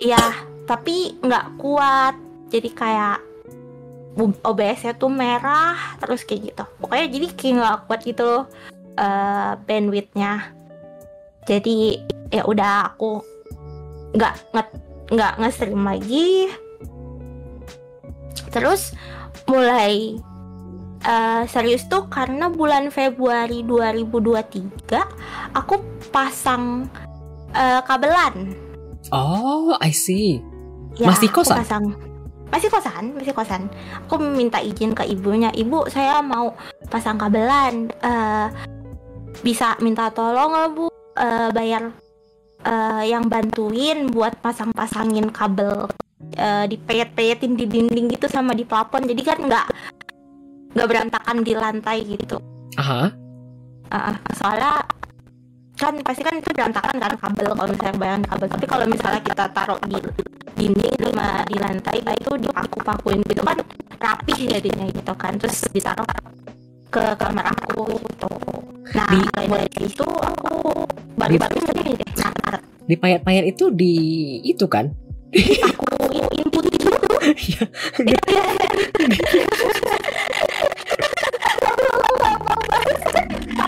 ya, 0.00 0.20
tapi 0.64 1.20
nggak 1.20 1.60
kuat. 1.60 2.16
Jadi 2.48 2.70
kayak 2.72 3.18
OBS-nya 4.46 4.94
tuh 4.94 5.10
merah, 5.10 5.74
terus 5.98 6.22
kayak 6.22 6.54
gitu. 6.54 6.64
Pokoknya 6.78 7.06
jadi 7.10 7.26
kayak 7.34 7.54
nggak 7.60 7.78
kuat 7.90 8.00
gitu 8.06 8.22
loh 8.24 8.44
eh, 8.94 9.52
bandwidth-nya. 9.58 10.54
Jadi 11.44 11.98
ya 12.30 12.46
udah 12.46 12.94
aku 12.94 13.18
nggak 14.14 14.54
nggak 14.54 14.68
nggak 15.10 15.32
nge-stream 15.40 15.82
lagi. 15.84 16.48
Terus 18.48 18.94
mulai 19.44 20.16
eh, 21.02 21.42
serius 21.50 21.84
tuh 21.90 22.06
karena 22.08 22.48
bulan 22.48 22.88
Februari 22.88 23.66
2023 23.66 25.56
aku 25.58 25.74
pasang 26.14 26.86
eh, 27.52 27.80
kabelan. 27.84 28.54
Oh, 29.12 29.76
I 29.84 29.92
see. 29.92 30.40
Ya, 30.96 31.10
Masih 31.10 31.28
kosan? 31.28 31.60
pasang. 31.60 31.84
Masih 32.48 32.70
kosan, 32.70 33.04
masih 33.18 33.34
kosan. 33.34 33.62
Aku 34.06 34.14
minta 34.22 34.62
izin 34.62 34.94
ke 34.94 35.02
ibunya, 35.10 35.50
ibu 35.58 35.90
saya 35.90 36.22
mau 36.22 36.54
pasang 36.86 37.18
kabelan. 37.18 37.90
Eh, 38.00 38.46
bisa 39.42 39.74
minta 39.82 40.08
tolong 40.14 40.54
nggak 40.54 40.70
bu 40.72 40.86
Eh, 41.14 41.48
bayar 41.54 41.94
eh, 42.64 43.04
yang 43.08 43.28
bantuin 43.28 44.08
buat 44.08 44.40
pasang-pasangin 44.40 45.28
kabel 45.30 45.86
eh, 46.34 46.64
dipeyet-peyetin 46.66 47.54
di 47.54 47.64
dinding 47.68 48.10
gitu 48.12 48.26
sama 48.26 48.56
di 48.56 48.64
plafon. 48.64 49.04
Jadi 49.04 49.22
kan 49.22 49.38
nggak 49.38 49.66
nggak 50.74 50.88
berantakan 50.90 51.46
di 51.46 51.54
lantai 51.54 52.02
gitu 52.02 52.36
Aha. 52.82 53.06
Ah, 53.94 54.18
soalnya 54.34 54.82
kan 55.78 55.94
pasti 56.02 56.26
kan 56.26 56.34
itu 56.34 56.50
berantakan 56.50 56.98
kan 56.98 57.14
kabel 57.14 57.54
kalau 57.54 57.70
misalnya 57.70 57.96
bayang 57.98 58.22
kabel 58.26 58.48
tapi 58.50 58.66
kalau 58.66 58.86
misalnya 58.90 59.22
kita 59.22 59.44
taruh 59.54 59.78
di 59.86 59.98
dinding 60.58 60.94
sama 60.98 61.46
di 61.46 61.56
lantai 61.62 61.98
itu 62.02 62.32
dipaku-pakuin 62.42 63.22
gitu 63.26 63.42
kan 63.46 63.58
rapih 64.02 64.38
jadinya 64.50 64.86
gitu 64.90 65.12
kan 65.14 65.38
terus 65.38 65.62
ditaruh 65.70 66.06
ke 66.90 67.02
kamar 67.18 67.46
aku 67.54 67.86
gitu 68.02 68.30
nah 68.94 69.06
Di- 69.14 69.30
dari 69.46 69.70
situ 69.78 70.06
aku 70.06 70.86
baru-baru 71.14 71.56
ini 71.80 71.92
deh 71.94 72.10
nah 72.18 72.58
Di 72.84 72.94
payet-payet 72.94 73.44
itu 73.48 73.72
di 73.72 73.92
itu 74.44 74.66
kan? 74.68 74.92
aku 75.34 75.86
input 76.30 76.64
itu 76.68 76.90
Iya. 77.24 77.64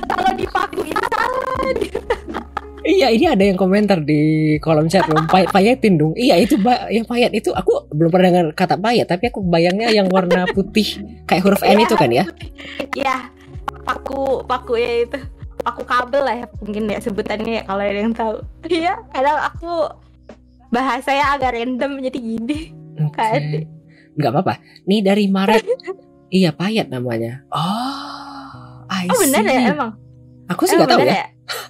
kalau 0.06 0.32
dipakuin 0.36 0.96
salah 1.08 1.72
Iya, 2.86 3.10
ini 3.10 3.26
ada 3.26 3.42
yang 3.42 3.58
komentar 3.58 3.98
di 3.98 4.22
kolom 4.62 4.86
chat 4.86 5.02
dong. 5.10 5.26
Payet 5.26 5.50
payetin 5.50 5.98
dong. 5.98 6.14
Iya, 6.14 6.38
itu 6.38 6.54
ba- 6.54 6.86
yang 6.86 7.02
payet 7.02 7.34
itu 7.34 7.50
aku 7.50 7.90
belum 7.90 8.14
pernah 8.14 8.30
dengar 8.30 8.46
kata 8.54 8.78
payet, 8.78 9.10
tapi 9.10 9.26
aku 9.26 9.42
bayangnya 9.42 9.90
yang 9.90 10.06
warna 10.06 10.46
putih 10.46 11.02
kayak 11.26 11.42
huruf 11.42 11.66
N 11.66 11.82
itu 11.82 11.98
kan 11.98 12.14
ya? 12.14 12.22
ya 12.94 13.26
paku 13.82 14.46
paku 14.46 14.78
ya 14.78 15.02
itu 15.02 15.18
paku 15.62 15.82
kabel 15.84 16.22
lah 16.24 16.36
ya 16.44 16.46
mungkin 16.60 16.84
ya 16.90 16.98
sebutannya 17.00 17.52
ya 17.60 17.62
kalau 17.64 17.82
ada 17.82 18.00
yang 18.00 18.14
tahu 18.14 18.34
iya 18.72 18.94
kadang 19.12 19.38
aku 19.40 19.72
bahasanya 20.74 21.36
agak 21.36 21.54
random 21.56 21.92
jadi 22.02 22.18
gini 22.18 22.58
Oke. 23.04 23.20
Kan. 23.20 23.42
Nggak 24.16 24.30
apa-apa. 24.32 24.54
Nih 24.88 25.04
dari 25.04 25.28
Maret. 25.28 25.64
iya, 26.38 26.50
payet 26.56 26.88
namanya. 26.88 27.44
Oh, 27.52 28.88
I 28.88 29.04
oh 29.12 29.18
benar 29.20 29.44
ya 29.44 29.76
emang 29.76 29.92
Aku 30.46 30.64
sih 30.64 30.78
nggak 30.78 30.88
tahu 30.88 31.00
benar 31.02 31.26
ya. 31.26 31.26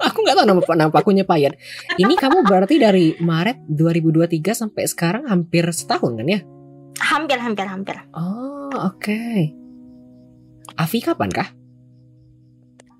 Aku 0.07 0.21
nggak 0.21 0.37
tahu 0.37 0.47
nama 0.47 0.61
nama 0.77 0.91
pakunya 0.93 1.25
payet. 1.25 1.57
Ini 1.97 2.15
kamu 2.15 2.45
berarti 2.45 2.77
dari 2.77 3.17
Maret 3.19 3.65
2023 3.73 4.53
sampai 4.53 4.85
sekarang 4.87 5.25
hampir 5.29 5.65
setahun 5.73 6.15
kan 6.17 6.29
ya? 6.29 6.41
hampir 6.97 7.37
hampir 7.37 7.69
hampir 7.69 7.97
Oh, 8.17 8.73
oke. 8.73 9.53
Avi 10.81 10.99
kapan 11.05 11.29
kah? 11.29 11.53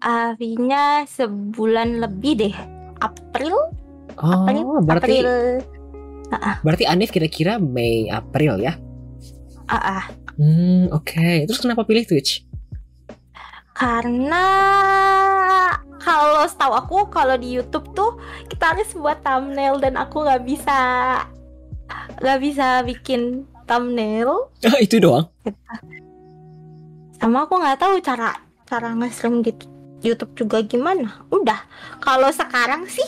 Avinya 0.07 1.03
sebulan 1.05 1.99
lebih 1.99 2.33
deh 2.39 2.55
April 3.03 3.59
Oh, 4.17 4.47
April 4.47 4.81
berarti 4.81 5.19
April 5.21 5.61
berarti 6.63 6.85
Anif 6.87 7.11
kira-kira 7.11 7.59
Mei 7.59 8.07
April 8.07 8.59
ya? 8.59 8.79
ah 9.67 9.99
ah. 9.99 10.05
Hmm, 10.37 10.87
oke. 10.91 11.45
Terus 11.45 11.59
kenapa 11.59 11.83
pilih 11.83 12.07
Twitch? 12.07 12.47
karena 13.77 14.47
kalau 16.01 16.49
setahu 16.49 16.73
aku 16.73 16.97
kalau 17.13 17.37
di 17.37 17.61
YouTube 17.61 17.85
tuh 17.93 18.17
kita 18.49 18.73
harus 18.73 18.89
buat 18.97 19.21
thumbnail 19.21 19.77
dan 19.77 20.01
aku 20.01 20.25
nggak 20.25 20.49
bisa 20.49 20.79
nggak 22.25 22.41
bisa 22.41 22.81
bikin 22.89 23.45
thumbnail 23.69 24.49
itu 24.81 24.97
doang. 24.97 25.29
sama 27.21 27.45
aku 27.45 27.61
nggak 27.61 27.77
tahu 27.77 28.01
cara 28.01 28.33
cara 28.65 28.97
nge-stream 28.97 29.45
di 29.45 29.53
YouTube 30.05 30.33
juga 30.37 30.61
gimana 30.65 31.25
udah 31.33 31.61
kalau 32.01 32.29
sekarang 32.33 32.85
sih 32.89 33.07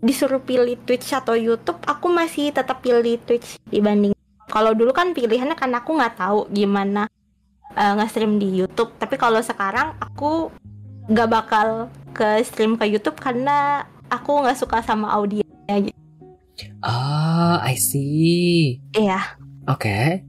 disuruh 0.00 0.40
pilih 0.40 0.80
Twitch 0.88 1.12
atau 1.12 1.36
YouTube 1.36 1.80
aku 1.84 2.08
masih 2.08 2.52
tetap 2.52 2.80
pilih 2.80 3.20
Twitch 3.24 3.60
dibanding 3.68 4.16
kalau 4.48 4.72
dulu 4.72 4.90
kan 4.96 5.12
pilihannya 5.12 5.54
karena 5.54 5.84
aku 5.84 5.96
nggak 5.96 6.16
tahu 6.16 6.48
gimana 6.48 7.06
eh, 7.76 7.92
nge-stream 8.00 8.40
di 8.40 8.64
YouTube 8.64 8.96
tapi 8.96 9.20
kalau 9.20 9.44
sekarang 9.44 9.92
aku 10.00 10.48
nggak 11.10 11.28
bakal 11.28 11.90
ke 12.14 12.40
stream 12.46 12.78
ke 12.78 12.86
YouTube 12.88 13.18
karena 13.18 13.84
aku 14.10 14.42
nggak 14.42 14.58
suka 14.58 14.82
sama 14.82 15.10
audio 15.14 15.44
gitu. 15.70 16.00
Ah, 16.82 17.62
I 17.62 17.78
see. 17.78 18.82
Iya. 18.92 19.38
Oke. 19.70 20.24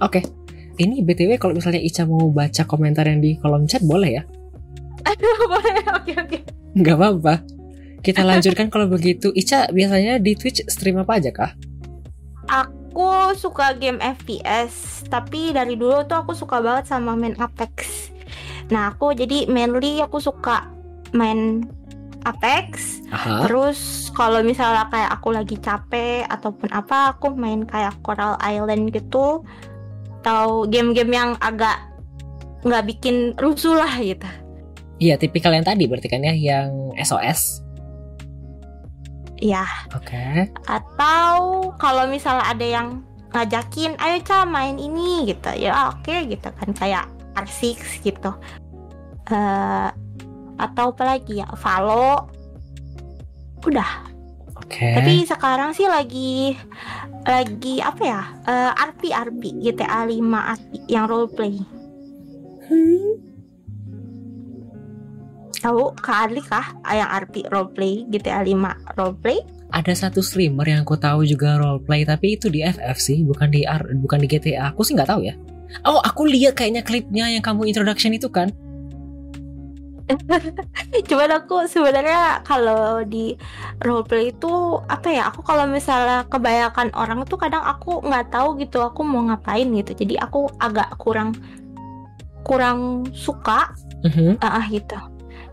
Oke. 0.00 0.20
Ini 0.76 1.00
BTW 1.00 1.40
kalau 1.40 1.56
misalnya 1.56 1.80
Ica 1.80 2.04
mau 2.04 2.28
baca 2.28 2.68
komentar 2.68 3.08
yang 3.08 3.24
di 3.24 3.40
kolom 3.40 3.64
chat 3.64 3.80
boleh 3.80 4.20
ya? 4.20 4.22
boleh 5.48 5.84
oke 5.98 6.12
oke 6.20 6.38
Nggak 6.76 6.96
apa-apa. 7.00 7.34
Kita 8.04 8.22
lanjutkan 8.22 8.68
kalau 8.68 8.86
begitu. 8.86 9.32
Ica 9.32 9.72
biasanya 9.72 10.20
di 10.20 10.36
Twitch 10.36 10.60
stream 10.68 11.00
apa 11.00 11.16
aja 11.16 11.32
kah? 11.32 11.56
Aku 12.46 13.32
suka 13.34 13.72
game 13.74 13.98
FPS, 13.98 15.02
tapi 15.08 15.56
dari 15.56 15.74
dulu 15.74 16.04
tuh 16.04 16.20
aku 16.20 16.36
suka 16.36 16.60
banget 16.60 16.92
sama 16.92 17.16
main 17.16 17.34
Apex. 17.40 18.12
Nah, 18.70 18.92
aku 18.92 19.16
jadi 19.16 19.48
mainly 19.48 20.04
aku 20.04 20.20
suka 20.20 20.70
main 21.16 21.64
Apex. 22.28 23.00
Aha. 23.10 23.46
Terus 23.48 24.10
kalau 24.12 24.44
misalnya 24.44 24.90
kayak 24.92 25.10
aku 25.16 25.28
lagi 25.32 25.56
capek 25.58 26.28
ataupun 26.28 26.70
apa, 26.76 27.16
aku 27.16 27.32
main 27.34 27.64
kayak 27.64 27.96
Coral 28.04 28.36
Island 28.44 28.92
gitu. 28.92 29.42
Atau 30.26 30.66
game-game 30.66 31.14
yang 31.14 31.30
agak 31.38 31.78
nggak 32.66 32.82
bikin 32.90 33.38
rusuh 33.38 33.78
lah 33.78 33.94
gitu. 34.02 34.26
Iya, 34.98 35.14
tipikal 35.14 35.54
yang 35.54 35.62
tadi 35.62 35.86
berarti 35.86 36.10
kan 36.10 36.26
ya, 36.26 36.34
yang 36.34 36.90
SOS. 36.98 37.62
Iya. 39.38 39.62
Oke. 39.94 40.50
Atau 40.66 41.70
kalau 41.78 42.10
misalnya 42.10 42.42
ada 42.50 42.66
yang 42.66 43.06
ngajakin, 43.30 43.94
ayo 44.02 44.18
Ca 44.26 44.42
main 44.48 44.80
ini 44.80 45.30
gitu. 45.30 45.52
Ya 45.54 45.92
oke 45.92 46.26
gitu 46.26 46.48
kan 46.48 46.74
kayak 46.74 47.06
R6 47.36 48.02
gitu. 48.02 48.32
eh 49.30 49.88
atau 50.56 50.90
apa 50.90 51.02
lagi 51.04 51.44
ya? 51.44 51.48
Valo. 51.54 52.32
Udah. 53.62 54.08
Oke. 54.56 54.96
Tapi 54.96 55.28
sekarang 55.28 55.76
sih 55.76 55.84
lagi 55.84 56.56
lagi 57.26 57.82
apa 57.82 58.02
ya? 58.06 58.22
Eh, 58.46 58.72
RP 58.94 59.02
RP 59.10 59.42
GTA 59.58 60.06
5 60.06 60.22
RP 60.56 60.70
yang 60.86 61.04
roleplay. 61.10 61.58
Hmm. 62.70 63.18
Tahu 65.58 65.98
Kak 65.98 66.30
Adli 66.30 66.42
kah 66.46 66.78
yang 66.86 67.10
RP 67.26 67.50
roleplay 67.50 68.06
GTA 68.06 68.46
5 68.46 68.94
roleplay? 68.94 69.42
Ada 69.74 70.06
satu 70.06 70.22
streamer 70.22 70.62
yang 70.70 70.86
aku 70.86 70.94
tahu 70.94 71.26
juga 71.26 71.58
roleplay 71.58 72.06
tapi 72.06 72.38
itu 72.38 72.46
di 72.46 72.62
FF 72.62 72.96
sih, 73.02 73.26
bukan 73.26 73.50
di 73.50 73.66
R, 73.66 73.82
bukan 73.98 74.22
di 74.22 74.30
GTA. 74.30 74.70
Aku 74.70 74.86
sih 74.86 74.94
nggak 74.94 75.10
tahu 75.10 75.26
ya. 75.26 75.34
Oh, 75.82 75.98
aku 75.98 76.30
lihat 76.30 76.54
kayaknya 76.54 76.86
klipnya 76.86 77.26
yang 77.26 77.42
kamu 77.42 77.66
introduction 77.74 78.14
itu 78.14 78.30
kan. 78.30 78.54
Cuman 81.10 81.30
aku 81.34 81.66
sebenarnya 81.66 82.40
kalau 82.46 83.02
di 83.02 83.34
roleplay 83.82 84.30
itu 84.30 84.78
apa 84.86 85.08
ya? 85.10 85.22
Aku 85.30 85.42
kalau 85.42 85.66
misalnya 85.66 86.24
kebanyakan 86.30 86.94
orang 86.94 87.26
tuh 87.26 87.38
kadang 87.38 87.62
aku 87.62 88.02
nggak 88.06 88.30
tahu 88.30 88.54
gitu 88.62 88.82
aku 88.82 89.02
mau 89.02 89.26
ngapain 89.26 89.66
gitu. 89.74 89.92
Jadi 89.98 90.14
aku 90.18 90.46
agak 90.62 90.94
kurang 90.98 91.34
kurang 92.46 93.10
suka 93.10 93.74
Mhm. 94.06 94.38
ah 94.38 94.62
gitu. 94.70 94.94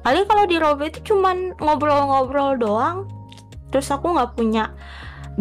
Paling 0.05 0.29
kalau 0.29 0.43
di 0.45 0.55
roleplay 0.61 0.93
itu 0.93 1.13
cuman 1.13 1.57
ngobrol-ngobrol 1.57 2.59
doang. 2.59 3.09
Terus 3.73 3.89
aku 3.89 4.13
nggak 4.13 4.37
punya 4.37 4.69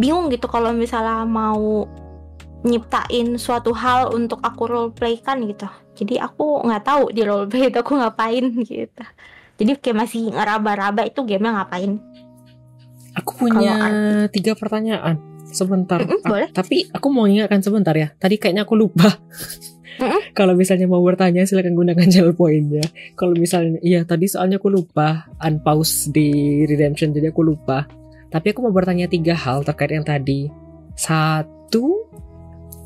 bingung 0.00 0.32
gitu 0.32 0.48
kalau 0.48 0.72
misalnya 0.72 1.28
mau 1.28 1.84
nyiptain 2.64 3.36
suatu 3.36 3.74
hal 3.76 4.14
untuk 4.14 4.40
aku 4.40 4.64
roleplay 4.70 5.20
kan 5.20 5.42
gitu. 5.44 5.68
Jadi 5.92 6.16
aku 6.16 6.64
nggak 6.64 6.82
tahu 6.82 7.12
di 7.12 7.20
roleplay 7.20 7.68
itu 7.68 7.78
aku 7.78 7.96
ngapain 7.96 8.44
gitu. 8.64 9.04
Jadi 9.56 9.70
kayak 9.78 9.96
masih 9.98 10.32
ngeraba-raba 10.32 11.04
itu 11.04 11.20
gamenya 11.22 11.52
ngapain? 11.54 12.00
Aku 13.14 13.36
punya 13.38 13.76
tiga 14.28 14.56
pertanyaan. 14.56 15.20
Sebentar. 15.44 16.00
Mm-mm, 16.00 16.24
Ah, 16.24 16.28
boleh. 16.32 16.48
tapi 16.48 16.88
aku 16.88 17.12
mau 17.12 17.28
ingatkan 17.28 17.60
sebentar 17.60 17.92
ya. 17.92 18.08
Tadi 18.16 18.40
kayaknya 18.40 18.64
aku 18.64 18.72
lupa. 18.72 19.20
Mm-mm. 20.00 20.32
Kalau 20.38 20.56
misalnya 20.56 20.88
mau 20.88 21.04
bertanya 21.04 21.44
silakan 21.44 21.76
gunakan 21.76 22.08
channel 22.08 22.32
poinnya. 22.32 22.80
Kalau 23.12 23.36
misalnya 23.36 23.76
iya 23.84 24.00
tadi 24.02 24.24
soalnya 24.24 24.56
aku 24.56 24.72
lupa 24.72 25.28
unpause 25.36 26.08
di 26.08 26.32
redemption 26.64 27.12
jadi 27.12 27.28
aku 27.28 27.44
lupa. 27.44 27.84
Tapi 28.32 28.56
aku 28.56 28.64
mau 28.64 28.72
bertanya 28.72 29.04
tiga 29.04 29.36
hal 29.36 29.60
terkait 29.60 29.92
yang 29.92 30.08
tadi. 30.08 30.48
Satu, 30.96 32.08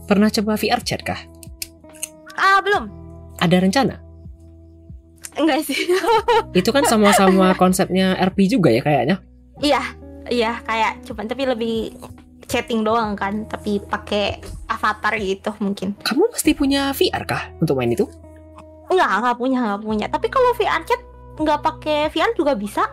pernah 0.04 0.26
coba 0.26 0.58
VR 0.58 0.82
chat 0.82 1.06
kah? 1.06 1.22
Ah 2.36 2.60
belum. 2.60 2.84
Ada 3.40 3.56
rencana? 3.60 3.96
Enggak 5.36 5.68
sih. 5.68 5.76
Itu 6.58 6.72
kan 6.72 6.84
sama-sama 6.88 7.52
konsepnya 7.56 8.16
RP 8.16 8.48
juga 8.48 8.72
ya 8.72 8.80
kayaknya. 8.80 9.16
iya, 9.64 9.80
iya 10.28 10.60
kayak 10.68 11.08
cuman 11.08 11.24
tapi 11.32 11.48
lebih 11.48 11.96
chatting 12.46 12.84
doang 12.84 13.16
kan, 13.18 13.48
tapi 13.48 13.80
pakai 13.80 14.40
avatar 14.68 15.16
gitu 15.16 15.52
mungkin. 15.60 15.96
Kamu 16.04 16.28
pasti 16.30 16.52
punya 16.52 16.92
VR 16.92 17.24
kah 17.24 17.42
untuk 17.60 17.80
main 17.80 17.92
itu? 17.92 18.06
Enggak, 18.92 19.12
enggak 19.18 19.36
punya, 19.40 19.58
enggak 19.64 19.82
punya. 19.82 20.06
Tapi 20.12 20.26
kalau 20.30 20.50
VR 20.54 20.82
chat 20.86 21.00
nggak 21.36 21.60
pakai 21.64 21.98
VR 22.12 22.32
juga 22.36 22.52
bisa. 22.56 22.84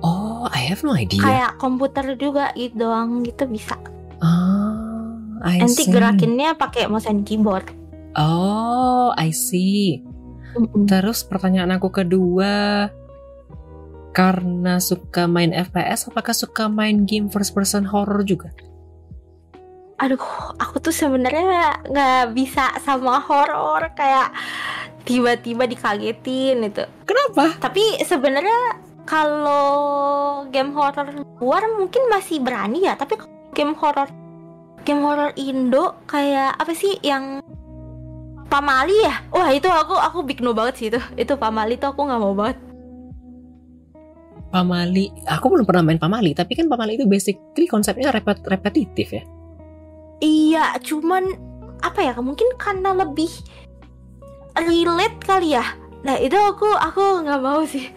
Oh, 0.00 0.46
I 0.50 0.62
have 0.70 0.86
no 0.86 0.94
idea. 0.94 1.18
Kayak 1.18 1.58
komputer 1.58 2.14
juga 2.14 2.54
gitu 2.54 2.86
doang 2.86 3.26
gitu 3.26 3.50
bisa. 3.50 3.74
Ah, 4.22 5.18
I 5.44 5.60
Nanti 5.60 5.84
see. 5.86 5.92
gerakinnya 5.92 6.54
pakai 6.56 6.86
mouse 6.86 7.10
and 7.10 7.26
keyboard. 7.26 7.66
Oh, 8.16 9.12
I 9.12 9.28
see. 9.30 10.00
Terus 10.88 11.20
pertanyaan 11.28 11.76
aku 11.76 11.92
kedua, 11.92 12.88
karena 14.16 14.80
suka 14.80 15.28
main 15.28 15.52
FPS, 15.52 16.08
apakah 16.08 16.32
suka 16.32 16.72
main 16.72 17.04
game 17.04 17.28
first 17.28 17.52
person 17.52 17.84
horror 17.84 18.24
juga? 18.24 18.48
Aduh, 20.00 20.20
aku 20.56 20.80
tuh 20.80 20.96
sebenarnya 20.96 21.76
nggak 21.84 22.32
bisa 22.32 22.72
sama 22.80 23.20
horor 23.20 23.92
kayak 23.92 24.32
tiba-tiba 25.04 25.68
dikagetin 25.68 26.64
itu. 26.64 26.88
Kenapa? 27.04 27.52
Tapi 27.60 28.00
sebenarnya 28.00 28.80
kalau 29.04 29.68
game 30.48 30.72
horor 30.72 31.12
luar 31.36 31.68
mungkin 31.76 32.08
masih 32.08 32.40
berani 32.40 32.88
ya, 32.88 32.96
tapi 32.96 33.20
game 33.52 33.76
horor 33.76 34.08
game 34.86 35.02
horor 35.02 35.34
Indo 35.36 35.98
kayak 36.06 36.56
apa 36.56 36.72
sih 36.72 36.96
yang 37.02 37.42
Pamali 38.46 38.96
ya? 39.02 39.26
Wah 39.34 39.50
itu 39.50 39.66
aku 39.66 39.98
aku 39.98 40.22
big 40.22 40.38
no 40.40 40.54
banget 40.54 40.74
sih 40.78 40.86
itu. 40.88 41.00
Itu 41.18 41.34
Pamali 41.34 41.76
tuh 41.76 41.90
aku 41.90 42.06
nggak 42.06 42.20
mau 42.22 42.32
banget. 42.32 42.58
Pamali, 44.46 45.10
aku 45.26 45.52
belum 45.52 45.66
pernah 45.66 45.82
main 45.82 45.98
Pamali, 45.98 46.30
tapi 46.32 46.54
kan 46.54 46.70
Pamali 46.70 46.96
itu 46.96 47.04
basically 47.04 47.66
konsepnya 47.66 48.14
repet 48.14 48.40
repetitif 48.46 49.10
ya. 49.10 49.22
Iya, 50.22 50.78
cuman 50.80 51.34
apa 51.82 52.00
ya? 52.00 52.14
Mungkin 52.16 52.54
karena 52.56 52.94
lebih 52.94 53.28
relate 54.56 55.18
kali 55.26 55.58
ya. 55.58 55.66
Nah 56.06 56.16
itu 56.16 56.38
aku 56.38 56.70
aku 56.72 57.26
nggak 57.26 57.42
mau 57.42 57.66
sih. 57.66 57.90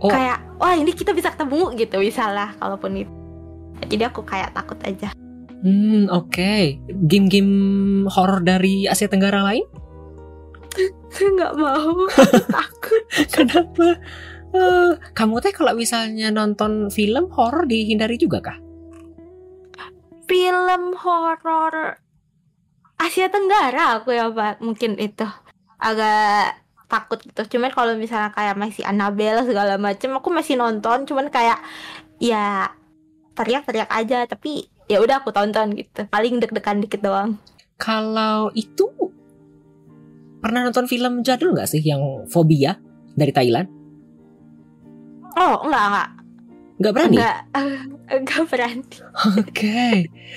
Oh. 0.00 0.10
Kayak 0.10 0.42
wah 0.58 0.74
ini 0.74 0.90
kita 0.90 1.12
bisa 1.12 1.30
ketemu 1.30 1.76
gitu 1.78 2.00
misalnya 2.00 2.56
kalaupun 2.58 3.04
itu. 3.04 3.12
Jadi 3.84 4.02
aku 4.08 4.24
kayak 4.24 4.56
takut 4.56 4.80
aja. 4.82 5.12
Hmm, 5.64 6.12
oke. 6.12 6.76
Game-game 7.08 7.52
horror 8.12 8.44
dari 8.44 8.84
Asia 8.84 9.08
Tenggara 9.08 9.40
lain? 9.40 9.64
nggak 11.14 11.54
mau 11.56 12.04
takut. 12.58 13.02
Kenapa? 13.30 13.96
Eh, 14.54 14.90
kamu 15.14 15.42
teh 15.42 15.54
kalau 15.54 15.74
misalnya 15.74 16.30
nonton 16.30 16.90
film 16.90 17.26
horor 17.34 17.66
dihindari 17.66 18.14
juga 18.20 18.38
kah? 18.42 18.58
Film 20.30 20.94
horor 20.98 21.98
Asia 22.98 23.26
Tenggara 23.26 23.98
aku 23.98 24.14
ya 24.14 24.30
pak 24.30 24.62
mungkin 24.62 24.94
itu 24.98 25.26
agak 25.82 26.54
takut 26.86 27.18
gitu. 27.24 27.58
Cuman 27.58 27.74
kalau 27.74 27.98
misalnya 27.98 28.30
kayak 28.30 28.54
masih 28.54 28.86
Annabelle 28.86 29.42
segala 29.42 29.74
macem 29.80 30.14
aku 30.14 30.30
masih 30.30 30.54
nonton. 30.54 31.02
Cuman 31.08 31.30
kayak 31.34 31.58
ya 32.22 32.70
teriak-teriak 33.34 33.90
aja 33.90 34.22
tapi 34.30 34.70
ya 34.86 34.98
udah 34.98 35.20
aku 35.20 35.30
tonton 35.30 35.74
gitu. 35.74 36.04
Paling 36.06 36.38
deg-degan 36.38 36.80
dikit 36.80 37.00
doang. 37.00 37.36
Kalau 37.74 38.52
itu 38.52 38.86
pernah 40.38 40.62
nonton 40.62 40.84
film 40.84 41.20
jadul 41.20 41.52
nggak 41.52 41.66
sih 41.66 41.80
yang 41.80 42.28
Fobia 42.28 42.76
dari 43.12 43.32
Thailand? 43.32 43.68
Oh 45.34 45.64
enggak 45.64 45.84
enggak 45.88 46.08
Nggak 46.74 46.92
berani? 46.92 47.16
enggak 47.16 47.38
enggak 48.18 48.42
berani. 48.46 48.84
Oke. 49.38 49.86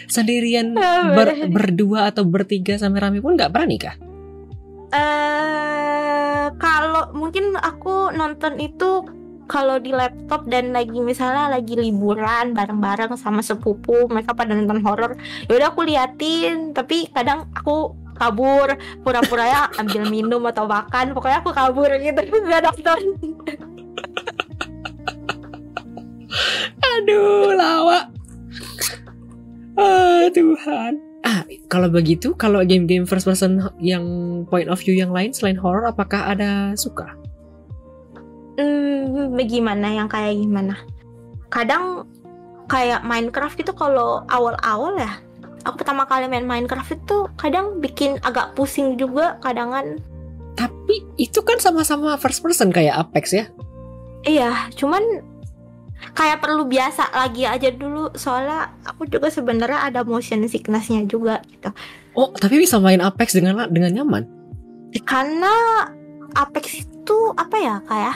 Sendirian 0.06 0.74
Nggak 0.74 1.14
ber- 1.14 1.50
berdua 1.52 2.00
atau 2.08 2.24
bertiga 2.24 2.78
sampai 2.78 3.00
rame 3.00 3.20
pun 3.20 3.36
nggak 3.36 3.52
berani 3.52 3.78
kah? 3.78 3.96
eh 4.88 6.48
kalau 6.56 7.12
mungkin 7.12 7.52
aku 7.54 8.16
nonton 8.16 8.56
itu 8.56 9.04
kalau 9.48 9.80
di 9.80 9.96
laptop 9.96 10.44
dan 10.46 10.76
lagi 10.76 11.00
misalnya 11.00 11.48
lagi 11.48 11.80
liburan 11.80 12.52
bareng-bareng 12.52 13.16
sama 13.16 13.40
sepupu 13.40 14.06
mereka 14.12 14.36
pada 14.36 14.54
nonton 14.54 14.84
horor 14.84 15.16
yaudah 15.48 15.72
aku 15.72 15.88
liatin 15.88 16.76
tapi 16.76 17.08
kadang 17.10 17.48
aku 17.56 17.96
kabur 18.20 18.76
pura-pura 19.02 19.46
ya 19.48 19.62
ambil 19.82 20.04
minum 20.12 20.44
atau 20.46 20.68
makan 20.68 21.16
pokoknya 21.16 21.40
aku 21.42 21.52
kabur 21.56 21.90
gitu 21.98 22.22
nggak 22.48 22.62
nonton 22.68 23.00
Aduh, 26.98 27.54
lawak. 27.54 28.10
Ah, 29.78 30.26
Tuhan. 30.34 30.98
Ah, 31.22 31.46
kalau 31.70 31.90
begitu, 31.92 32.34
kalau 32.34 32.66
game-game 32.66 33.06
first 33.06 33.28
person 33.28 33.62
yang 33.78 34.06
point 34.50 34.70
of 34.70 34.82
view 34.82 34.98
yang 34.98 35.14
lain 35.14 35.30
selain 35.34 35.58
horror, 35.58 35.86
apakah 35.86 36.34
ada 36.34 36.74
suka? 36.74 37.14
Hmm, 38.58 39.38
gimana 39.48 39.88
yang 39.94 40.10
kayak 40.10 40.36
gimana 40.38 40.76
kadang 41.48 42.06
kayak 42.68 43.06
Minecraft 43.08 43.58
itu 43.64 43.72
kalau 43.72 44.28
awal-awal 44.28 45.00
ya 45.00 45.22
aku 45.64 45.84
pertama 45.84 46.04
kali 46.04 46.28
main 46.28 46.44
Minecraft 46.44 47.00
itu 47.00 47.18
kadang 47.40 47.80
bikin 47.80 48.20
agak 48.24 48.56
pusing 48.56 49.00
juga 49.00 49.40
kadangan 49.40 50.00
Tapi 50.58 51.06
itu 51.22 51.46
kan 51.46 51.62
sama-sama 51.62 52.18
first 52.18 52.42
person 52.42 52.74
kayak 52.74 52.98
Apex 52.98 53.30
ya. 53.30 53.46
Iya, 54.26 54.74
cuman 54.74 55.22
kayak 56.18 56.42
perlu 56.42 56.66
biasa 56.66 57.14
lagi 57.14 57.46
aja 57.46 57.70
dulu 57.70 58.10
soalnya 58.18 58.74
aku 58.82 59.06
juga 59.06 59.30
sebenarnya 59.30 59.86
ada 59.86 60.02
motion 60.02 60.50
sicknessnya 60.50 61.06
juga 61.06 61.46
gitu. 61.54 61.70
Oh, 62.18 62.34
tapi 62.34 62.58
bisa 62.58 62.82
main 62.82 63.06
Apex 63.06 63.38
dengan 63.38 63.70
dengan 63.70 64.02
nyaman. 64.02 64.26
Karena 65.06 65.54
Apex 66.36 66.84
itu 66.84 67.18
apa 67.38 67.56
ya 67.56 67.76
kayak 67.88 68.16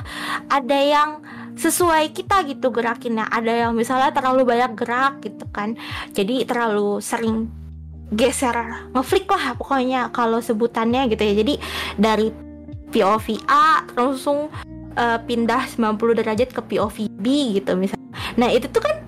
ada 0.50 0.80
yang 0.80 1.10
sesuai 1.56 2.12
kita 2.12 2.44
gitu 2.48 2.72
gerakinnya. 2.72 3.28
Ada 3.30 3.68
yang 3.68 3.72
misalnya 3.76 4.12
terlalu 4.12 4.48
banyak 4.48 4.72
gerak 4.76 5.22
gitu 5.22 5.46
kan. 5.52 5.76
Jadi 6.12 6.44
terlalu 6.48 7.00
sering 7.00 7.48
geser 8.12 8.92
ngeflick 8.92 9.30
lah 9.32 9.56
pokoknya 9.56 10.12
kalau 10.12 10.44
sebutannya 10.44 11.08
gitu 11.08 11.24
ya. 11.24 11.34
Jadi 11.38 11.54
dari 11.96 12.28
POV 12.92 13.48
A 13.48 13.88
langsung 13.96 14.52
eh, 14.92 15.20
pindah 15.24 15.72
90 15.72 16.20
derajat 16.20 16.52
ke 16.52 16.62
POV 16.68 17.08
B 17.16 17.56
gitu 17.56 17.80
misalnya. 17.80 18.12
Nah, 18.36 18.52
itu 18.52 18.68
tuh 18.68 18.84
kan 18.84 19.00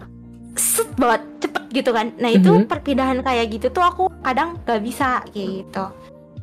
set 0.56 0.88
banget 0.96 1.28
cepet 1.44 1.64
gitu 1.76 1.92
kan. 1.92 2.16
Nah, 2.16 2.32
itu 2.32 2.56
Mhm. 2.56 2.72
perpindahan 2.72 3.20
kayak 3.20 3.52
gitu 3.52 3.68
tuh 3.68 3.84
aku 3.84 4.08
kadang 4.24 4.56
gak 4.64 4.80
bisa 4.80 5.20
gitu 5.36 5.92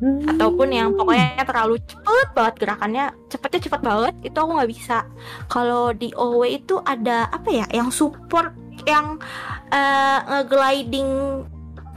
ataupun 0.01 0.73
yang 0.73 0.97
pokoknya 0.97 1.45
terlalu 1.45 1.77
cepet 1.85 2.27
banget 2.33 2.55
gerakannya 2.57 3.05
cepetnya 3.29 3.59
cepet 3.69 3.81
banget 3.85 4.15
itu 4.25 4.37
aku 4.41 4.51
nggak 4.57 4.71
bisa 4.73 4.97
kalau 5.45 5.93
di 5.93 6.09
OW 6.17 6.41
itu 6.49 6.81
ada 6.81 7.29
apa 7.29 7.49
ya 7.53 7.65
yang 7.69 7.93
support 7.93 8.49
yang 8.89 9.21
eh, 9.69 10.19
nge-gliding 10.25 11.09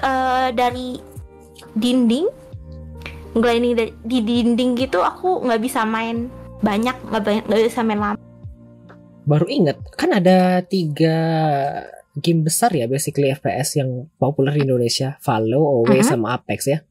eh, 0.05 0.49
dari 0.53 1.01
dinding 1.73 2.29
gliding 3.35 3.73
dari, 3.73 3.93
di 4.05 4.19
dinding 4.21 4.77
gitu 4.77 5.01
aku 5.01 5.41
nggak 5.49 5.65
bisa 5.65 5.89
main 5.89 6.29
banyak 6.61 6.95
nggak 7.09 7.49
bisa 7.49 7.81
main 7.81 8.01
lama 8.01 8.21
Baru 9.25 9.49
inget, 9.49 9.81
kan 9.97 10.13
ada 10.13 10.61
tiga 10.61 11.17
game 12.13 12.45
besar 12.45 12.69
ya 12.77 12.85
basically 12.85 13.33
FPS 13.33 13.81
yang 13.81 14.13
populer 14.21 14.53
di 14.53 14.69
Indonesia, 14.69 15.17
Valo, 15.25 15.81
OW, 15.81 15.97
Mhm. 15.97 16.05
sama 16.05 16.37
Apex 16.37 16.69
ya. 16.69 16.85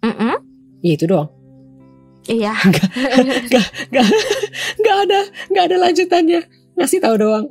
Mm-mm. 0.00 0.34
Iya 0.80 0.92
itu 0.96 1.06
doang. 1.08 1.28
iya 2.28 2.52
Gak 4.84 4.96
ada, 5.08 5.20
gak 5.50 5.64
ada 5.72 5.76
lanjutannya. 5.76 6.40
Ngasih 6.76 7.00
tahu 7.00 7.16
doang. 7.20 7.46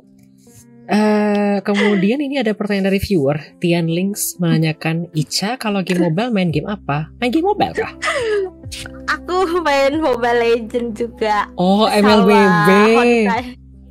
Eh 0.90 1.62
kemudian 1.62 2.18
ini 2.18 2.42
ada 2.42 2.50
pertanyaan 2.50 2.90
dari 2.90 2.98
viewer 2.98 3.38
Tian 3.62 3.86
Links 3.86 4.42
menanyakan 4.42 5.06
Ica 5.14 5.54
kalau 5.54 5.86
game 5.86 6.02
mobile 6.02 6.34
main 6.34 6.50
game 6.50 6.66
apa? 6.66 7.06
Main 7.22 7.30
game 7.30 7.46
mobile 7.46 7.70
kah? 7.78 7.94
aku 9.10 9.62
main 9.62 9.98
Mobile 9.98 10.38
Legend 10.38 10.94
juga 10.94 11.50
Oh 11.58 11.86
MLBB. 11.86 12.68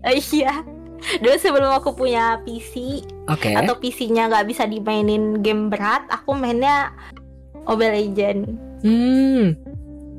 Eh, 0.07 0.19
iya 0.35 0.63
dulu 0.99 1.35
sebelum 1.39 1.71
aku 1.71 1.95
punya 1.95 2.43
PC 2.43 2.99
Oke 3.31 3.55
atau 3.55 3.79
PC-nya 3.79 4.27
nggak 4.27 4.51
bisa 4.51 4.67
dimainin 4.67 5.39
game 5.39 5.71
berat 5.71 6.03
aku 6.11 6.35
mainnya 6.35 6.91
Mobile 7.69 7.93
Legend 7.93 8.39
Hmm. 8.79 9.59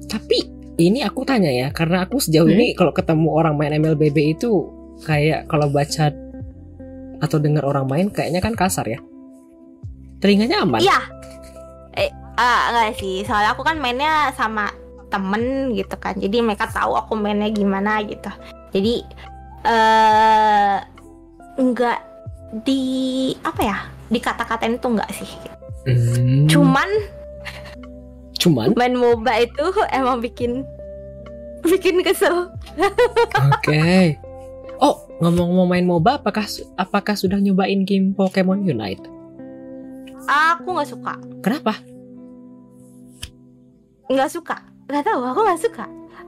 Tapi 0.05 0.37
ini 0.77 1.01
aku 1.01 1.25
tanya 1.25 1.49
ya 1.49 1.73
Karena 1.73 2.05
aku 2.05 2.21
sejauh 2.21 2.45
Hmm? 2.45 2.55
ini 2.55 2.77
kalau 2.77 2.93
ketemu 2.93 3.29
orang 3.33 3.57
main 3.57 3.73
MLBB 3.75 4.37
itu 4.37 4.69
Kayak 5.01 5.49
kalau 5.49 5.67
baca 5.67 6.13
atau 7.21 7.37
dengar 7.37 7.65
orang 7.65 7.85
main 7.85 8.09
kayaknya 8.09 8.41
kan 8.41 8.57
kasar 8.57 8.89
ya. 8.89 8.97
Telinganya 10.21 10.65
aman? 10.65 10.81
iya. 10.81 11.01
Eh 11.93 12.09
ah, 12.37 12.73
enggak 12.73 12.97
sih. 12.97 13.21
Soalnya 13.25 13.53
aku 13.53 13.61
kan 13.61 13.77
mainnya 13.77 14.33
sama 14.33 14.73
temen 15.09 15.73
gitu 15.73 15.97
kan. 15.97 16.17
Jadi 16.17 16.41
mereka 16.41 16.69
tahu 16.69 16.97
aku 16.97 17.17
mainnya 17.17 17.53
gimana 17.53 18.01
gitu. 18.05 18.33
Jadi 18.73 19.05
eh 19.69 20.77
nggak 21.57 21.99
di 22.65 22.81
apa 23.45 23.61
ya 23.61 23.77
dikata-katain 24.09 24.81
itu 24.81 24.89
enggak 24.89 25.11
sih. 25.13 25.31
Hmm, 25.85 26.49
cuman 26.49 26.89
Cuman 28.41 28.73
main 28.75 28.97
MOBA 28.97 29.45
itu 29.45 29.65
emang 29.93 30.25
bikin 30.25 30.65
bikin 31.61 32.01
kesel 32.01 32.49
Oke. 33.53 34.17
Oh, 34.81 35.05
ngomong-ngomong 35.21 35.69
main 35.69 35.85
MOBA, 35.85 36.25
apakah 36.25 36.49
apakah 36.81 37.13
sudah 37.13 37.37
nyobain 37.37 37.85
game 37.85 38.17
Pokemon 38.17 38.65
Unite? 38.65 39.05
aku 40.31 40.69
nggak 40.79 40.91
suka 40.95 41.13
Kenapa? 41.43 41.75
nggak 44.11 44.31
suka 44.31 44.57
nggak 44.91 45.07
tahu 45.07 45.21
aku 45.23 45.41
nggak 45.47 45.63
suka 45.63 45.85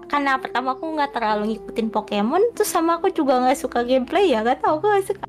karena 0.07 0.39
pertama 0.39 0.79
aku 0.79 0.87
nggak 0.95 1.11
terlalu 1.15 1.43
ngikutin 1.55 1.91
Pokemon 1.91 2.43
terus 2.55 2.71
sama 2.71 2.99
aku 3.03 3.11
juga 3.11 3.43
nggak 3.43 3.59
suka 3.59 3.83
gameplay 3.83 4.31
ya 4.31 4.43
nggak 4.47 4.63
tahu 4.63 4.79
aku 4.79 4.87
nggak 4.91 5.07
suka 5.07 5.27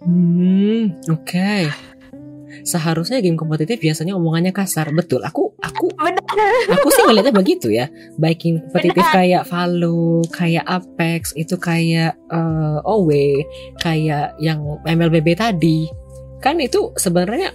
Hmm, 0.00 0.96
oke. 1.12 1.68
Seharusnya 2.62 3.22
game 3.22 3.38
kompetitif 3.38 3.80
biasanya 3.80 4.14
omongannya 4.16 4.52
kasar. 4.54 4.90
Betul. 4.92 5.22
Aku 5.26 5.54
aku 5.60 5.92
benar 5.96 6.20
aku 6.70 6.88
sih 6.92 7.02
ngeliatnya 7.06 7.34
begitu 7.34 7.68
ya. 7.72 7.86
Baik 8.16 8.38
game 8.42 8.58
kompetitif 8.64 9.04
Benar. 9.04 9.16
kayak 9.16 9.42
Valo, 9.48 10.22
kayak 10.30 10.64
Apex, 10.66 11.34
itu 11.36 11.56
kayak 11.56 12.16
eh, 12.30 12.78
OW, 12.86 13.10
kayak 13.80 14.38
yang 14.42 14.60
MLBB 14.84 15.36
tadi. 15.36 15.88
Kan 16.40 16.60
itu 16.60 16.96
sebenarnya 16.96 17.52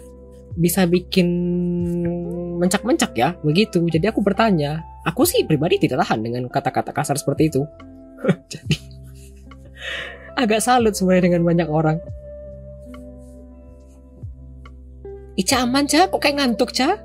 bisa 0.56 0.88
bikin 0.88 1.28
mencak-mencak 2.60 3.12
ya, 3.18 3.36
begitu. 3.44 3.84
Jadi 3.84 4.08
aku 4.08 4.24
bertanya, 4.24 4.80
aku 5.04 5.28
sih 5.28 5.44
pribadi 5.44 5.76
tidak 5.82 6.08
tahan 6.08 6.24
dengan 6.24 6.48
kata-kata 6.48 6.96
kasar 6.96 7.20
seperti 7.20 7.52
itu. 7.52 7.62
Jadi 8.54 8.78
agak 10.36 10.60
salut 10.60 10.94
sebenarnya 10.96 11.32
dengan 11.32 11.44
banyak 11.48 11.68
orang. 11.72 11.98
Ica 15.36 15.68
aman, 15.68 15.84
Ca? 15.88 16.08
Kok 16.08 16.20
kayak 16.24 16.40
ngantuk, 16.40 16.72
Ca? 16.72 16.96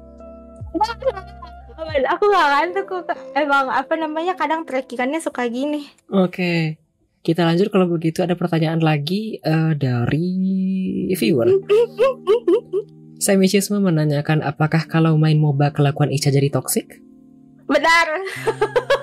aku 1.90 2.24
nggak 2.28 2.48
ngantuk 2.54 2.84
kok 2.86 3.10
emang 3.34 3.66
apa 3.72 3.94
namanya 3.96 4.38
kadang 4.38 4.62
trackingannya 4.62 5.18
suka 5.18 5.48
gini 5.50 5.90
Oke. 6.12 6.78
Kita 7.20 7.44
lanjut 7.44 7.68
kalau 7.68 7.84
begitu 7.84 8.24
ada 8.24 8.32
pertanyaan 8.32 8.80
lagi 8.80 9.36
eh, 9.44 9.72
dari 9.76 10.28
viewer. 11.12 11.52
Semisisme 13.24 13.76
menanyakan 13.76 14.40
apakah 14.40 14.88
kalau 14.88 15.20
main 15.20 15.36
MOBA 15.36 15.76
kelakuan 15.76 16.08
Ica 16.08 16.32
jadi 16.32 16.48
toksik? 16.48 17.04
benar 17.70 18.06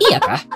Iya 0.01 0.17
kah? 0.19 0.41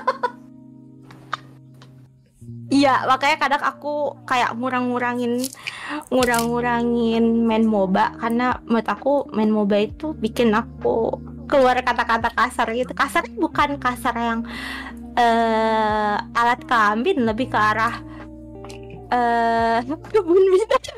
Iya, 2.72 3.04
makanya 3.04 3.36
kadang 3.36 3.64
aku 3.68 4.16
kayak 4.24 4.56
ngurang-ngurangin 4.56 5.44
ngurang-ngurangin 6.08 7.44
main 7.44 7.68
MOBA 7.68 8.16
karena 8.16 8.64
menurut 8.64 8.88
aku 8.88 9.28
main 9.36 9.52
MOBA 9.52 9.92
itu 9.92 10.16
bikin 10.16 10.56
aku 10.56 11.20
keluar 11.52 11.76
kata-kata 11.84 12.32
kasar 12.32 12.72
gitu. 12.72 12.96
Kasar 12.96 13.28
bukan 13.36 13.76
kasar 13.76 14.16
yang 14.16 14.48
eh 15.20 16.16
alat 16.16 16.64
kelamin, 16.64 17.28
lebih 17.28 17.52
ke 17.52 17.60
arah 17.60 18.00
eh 19.12 19.84
kebun 19.84 20.40
binatang. 20.40 20.96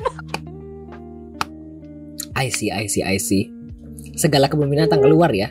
I 2.38 2.54
see, 2.54 2.70
I 2.70 2.86
see, 2.86 3.02
I 3.02 3.18
see. 3.18 3.50
Segala 4.14 4.46
kebun 4.46 4.70
binatang 4.70 5.02
keluar 5.02 5.34
ya. 5.34 5.50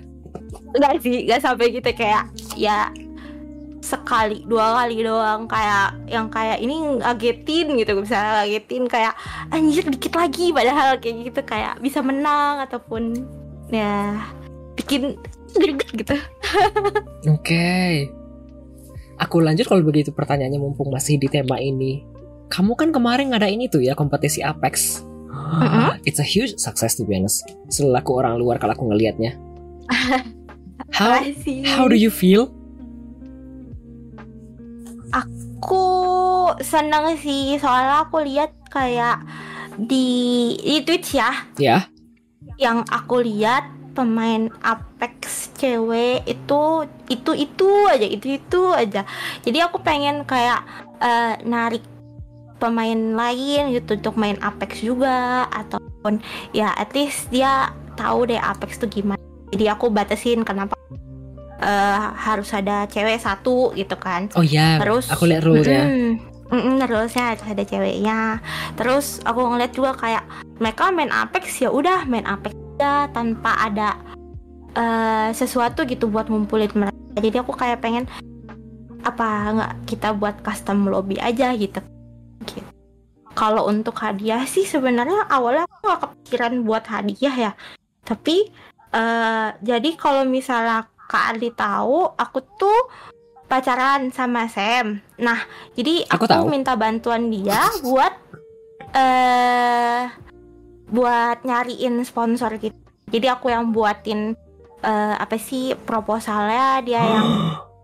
Enggak 0.71 1.03
sih, 1.03 1.27
enggak 1.27 1.43
sampai 1.43 1.67
gitu 1.75 1.91
kayak 1.91 2.31
ya 2.55 2.87
sekali 3.83 4.47
dua 4.47 4.79
kali 4.79 5.03
doang 5.03 5.43
kayak 5.43 5.91
yang 6.07 6.31
kayak 6.31 6.63
ini 6.63 7.03
ngagetin 7.03 7.75
gitu 7.75 7.99
bisa 7.99 8.15
ngagetin 8.15 8.87
kayak 8.87 9.11
anjir 9.51 9.83
dikit 9.91 10.15
lagi 10.15 10.55
padahal 10.55 10.95
kayak 11.03 11.27
gitu 11.27 11.41
kayak 11.43 11.75
bisa 11.83 11.99
menang 11.99 12.63
ataupun 12.63 13.27
ya 13.67 14.23
bikin 14.79 15.19
greget 15.59 15.91
gitu 15.91 16.15
Oke. 17.33 18.07
Aku 19.21 19.39
lanjut 19.39 19.69
kalau 19.69 19.85
begitu 19.85 20.11
pertanyaannya 20.11 20.59
mumpung 20.59 20.91
masih 20.91 21.21
di 21.21 21.29
tema 21.29 21.61
ini. 21.61 22.03
Kamu 22.51 22.75
kan 22.75 22.91
kemarin 22.91 23.31
ada 23.33 23.47
ini 23.47 23.71
tuh 23.71 23.81
ya 23.81 23.95
kompetisi 23.95 24.43
Apex. 24.43 25.05
It's 26.07 26.19
a 26.19 26.27
huge 26.27 26.59
success 26.59 26.99
to 26.99 27.07
be 27.07 27.15
honest. 27.15 27.47
Selaku 27.71 28.19
orang 28.19 28.35
luar 28.37 28.59
kalau 28.59 28.75
aku 28.75 28.85
ngelihatnya. 28.89 29.37
How 30.93 31.25
how 31.65 31.89
do 31.89 31.97
you 31.97 32.13
feel? 32.13 32.53
Aku 35.63 35.85
seneng 36.59 37.15
sih 37.15 37.55
soalnya 37.55 38.03
aku 38.03 38.19
lihat 38.19 38.51
kayak 38.67 39.23
di 39.79 40.51
di 40.59 40.83
Twitch 40.83 41.15
ya. 41.15 41.31
Ya. 41.55 41.87
yang 42.59 42.85
aku 42.91 43.23
lihat 43.23 43.65
pemain 43.95 44.51
Apex 44.61 45.49
cewek 45.57 46.21
itu 46.27 46.85
itu 47.07 47.31
itu 47.31 47.69
aja 47.87 48.03
itu 48.03 48.27
itu 48.35 48.61
aja. 48.75 49.07
Jadi 49.41 49.57
aku 49.63 49.79
pengen 49.79 50.27
kayak 50.27 50.67
eh, 50.99 51.39
narik 51.47 51.81
pemain 52.59 53.15
lain 53.15 53.71
gitu 53.71 53.95
untuk 53.95 54.19
main 54.19 54.35
Apex 54.43 54.83
juga 54.83 55.47
ataupun 55.49 56.19
ya 56.51 56.75
at 56.75 56.91
least 56.91 57.31
dia 57.31 57.71
tahu 57.95 58.27
deh 58.27 58.37
Apex 58.37 58.83
tuh 58.83 58.91
gimana. 58.91 59.19
Jadi 59.55 59.65
aku 59.71 59.87
batasin 59.87 60.43
kenapa 60.43 60.75
eh, 61.61 62.01
harus 62.17 62.49
ada 62.55 62.87
cewek 62.89 63.21
satu 63.21 63.75
gitu 63.77 63.93
kan 63.99 64.31
Oh 64.33 64.45
ya. 64.45 64.79
Terus 64.81 65.11
aku 65.11 65.29
lihat 65.29 65.43
rule 65.45 65.61
ya. 65.61 65.85
Mm-mm. 65.85 66.33
Mm-mm, 66.53 66.77
terusnya 66.85 67.33
ada 67.33 67.63
ceweknya. 67.65 68.37
Terus 68.77 69.17
aku 69.25 69.41
ngeliat 69.41 69.73
juga 69.73 69.97
kayak 69.97 70.21
mereka 70.61 70.93
main 70.93 71.09
Apex 71.09 71.57
ya 71.65 71.73
udah 71.73 72.05
main 72.05 72.29
Apex 72.29 72.53
aja 72.77 73.09
tanpa 73.13 73.53
ada 73.57 73.97
eh, 74.77 75.29
sesuatu 75.33 75.85
gitu 75.85 76.09
buat 76.09 76.29
ngumpulin 76.29 76.73
mereka. 76.73 76.97
Jadi 77.17 77.37
aku 77.41 77.53
kayak 77.53 77.81
pengen 77.81 78.05
apa 79.03 79.53
nggak 79.53 79.73
kita 79.85 80.13
buat 80.13 80.41
custom 80.41 80.89
lobby 80.89 81.17
aja 81.21 81.53
gitu. 81.53 81.81
Gitu. 82.45 82.69
Kalau 83.33 83.65
untuk 83.65 83.97
hadiah 83.97 84.45
sih 84.45 84.65
sebenarnya 84.65 85.25
awalnya 85.29 85.65
aku 85.65 85.89
nggak 85.89 86.01
kepikiran 86.05 86.53
buat 86.65 86.85
hadiah 86.85 87.35
ya. 87.49 87.51
Tapi 88.05 88.49
eh, 88.93 89.49
jadi 89.61 89.89
kalau 89.97 90.25
misalnya 90.25 90.89
Kak 91.09 91.37
Adi 91.37 91.49
tahu, 91.53 92.09
aku 92.17 92.39
tuh 92.57 92.79
pacaran 93.45 94.09
sama 94.09 94.49
Sam. 94.49 94.97
Nah, 95.21 95.37
jadi 95.77 96.07
Aku 96.09 96.25
aku, 96.25 96.25
tahu. 96.25 96.43
minta 96.49 96.73
bantuan 96.73 97.29
dia 97.29 97.69
buat 97.85 98.13
eh 98.93 100.09
buat 100.89 101.41
nyariin 101.45 102.01
sponsor 102.05 102.57
gitu. 102.57 102.77
Jadi 103.13 103.27
aku 103.29 103.53
yang 103.53 103.69
buatin 103.69 104.33
eh, 104.81 105.15
apa 105.17 105.37
sih 105.37 105.77
proposalnya, 105.77 106.81
dia 106.81 107.01
yang 107.05 107.29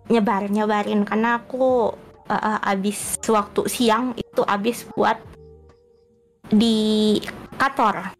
nyebar 0.09 0.49
nyebarin 0.49 1.05
karena 1.05 1.37
aku 1.37 1.93
eh, 2.29 2.59
abis 2.73 3.21
waktu 3.29 3.69
siang 3.69 4.17
itu 4.17 4.41
abis 4.41 4.89
buat 4.97 5.21
di 6.49 7.17
kantor. 7.61 8.17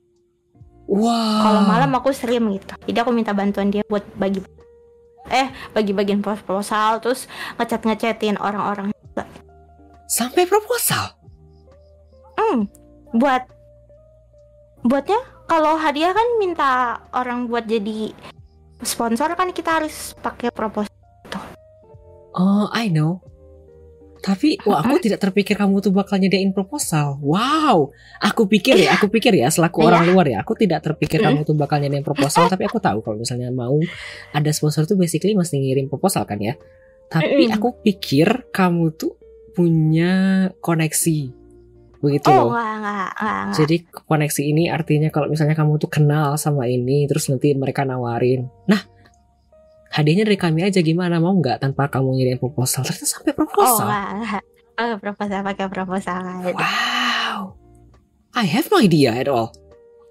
Wah. 0.90 1.42
Kalau 1.46 1.62
malam 1.70 1.92
aku 1.98 2.10
stream 2.14 2.50
gitu. 2.58 2.74
Jadi 2.90 2.98
aku 2.98 3.10
minta 3.14 3.34
bantuan 3.34 3.70
dia 3.70 3.86
buat 3.86 4.06
bagi 4.18 4.42
eh 5.30 5.48
bagi-bagian 5.72 6.22
proposal 6.26 7.00
terus 7.00 7.30
ngechat 7.62 7.86
ngechatin 7.86 8.36
orang-orang 8.42 8.92
sampai 10.10 10.50
proposal. 10.50 11.13
hmm, 12.34 12.65
buat 13.13 13.46
buatnya 14.82 15.22
kalau 15.46 15.78
hadiah 15.78 16.15
kan 16.18 16.28
minta 16.42 16.98
orang 17.13 17.46
buat 17.46 17.70
jadi 17.70 18.10
sponsor 18.82 19.38
kan 19.38 19.54
kita 19.54 19.82
harus 19.82 20.18
pakai 20.18 20.50
proposal 20.50 20.89
Oh, 22.39 22.70
I 22.72 22.88
know. 22.94 23.20
Tapi, 24.20 24.60
wah 24.68 24.84
aku 24.84 25.00
tidak 25.00 25.24
terpikir 25.24 25.56
kamu 25.56 25.80
tuh 25.80 25.96
bakal 25.96 26.20
nyediain 26.20 26.52
proposal. 26.52 27.16
Wow, 27.24 27.96
aku 28.20 28.52
pikir 28.52 28.76
ya, 28.76 29.00
aku 29.00 29.08
pikir 29.08 29.32
ya, 29.32 29.48
selaku 29.48 29.80
Iya. 29.80 29.88
orang 29.88 30.04
luar 30.12 30.26
ya, 30.28 30.38
aku 30.44 30.60
tidak 30.60 30.84
terpikir 30.84 31.24
Mm. 31.24 31.26
kamu 31.32 31.40
tuh 31.48 31.56
bakal 31.56 31.80
nyediain 31.80 32.04
proposal. 32.04 32.46
tapi 32.52 32.68
aku 32.68 32.84
tahu 32.84 33.00
kalau 33.00 33.16
misalnya 33.16 33.48
mau 33.48 33.80
ada 34.36 34.52
sponsor 34.52 34.84
tuh 34.84 35.00
basically 35.00 35.34
mesti 35.34 35.56
ngirim 35.56 35.88
proposal 35.88 36.28
kan 36.28 36.36
ya. 36.38 36.60
Tapi 37.08 37.48
aku 37.50 37.80
pikir 37.82 38.52
kamu 38.52 38.94
tuh 38.94 39.16
punya 39.56 40.48
koneksi, 40.62 41.20
begitu 42.00 42.28
oh 42.30 42.48
loh. 42.48 42.54
enggak 42.54 42.70
enggak 42.80 42.94
enggak, 42.94 43.12
enggak. 43.18 43.56
Jadi 43.58 43.76
koneksi 44.06 44.42
ini 44.46 44.64
artinya 44.70 45.10
kalau 45.10 45.28
misalnya 45.28 45.56
kamu 45.58 45.82
tuh 45.82 45.90
kenal 45.90 46.38
sama 46.38 46.70
ini, 46.70 47.10
terus 47.10 47.28
nanti 47.28 47.52
mereka 47.58 47.82
nawarin, 47.84 48.46
nah 48.70 48.84
hadiahnya 49.89 50.25
dari 50.30 50.38
kami 50.38 50.65
aja 50.65 50.80
gimana 50.82 51.17
mau 51.17 51.34
nggak 51.38 51.65
tanpa 51.65 51.89
kamu 51.89 52.17
ngirim 52.17 52.38
proposal? 52.38 52.86
Ternyata 52.86 53.06
sampai 53.06 53.34
oh 53.34 53.38
proposal. 53.38 53.86
enggak 53.86 54.43
pakai 54.80 54.97
proposal 55.04 55.39
pakai 55.43 55.67
proposal 55.67 56.21
Wow, 56.56 57.60
I 58.32 58.45
have 58.47 58.71
no 58.71 58.80
idea 58.80 59.12
at 59.12 59.28
all. 59.28 59.52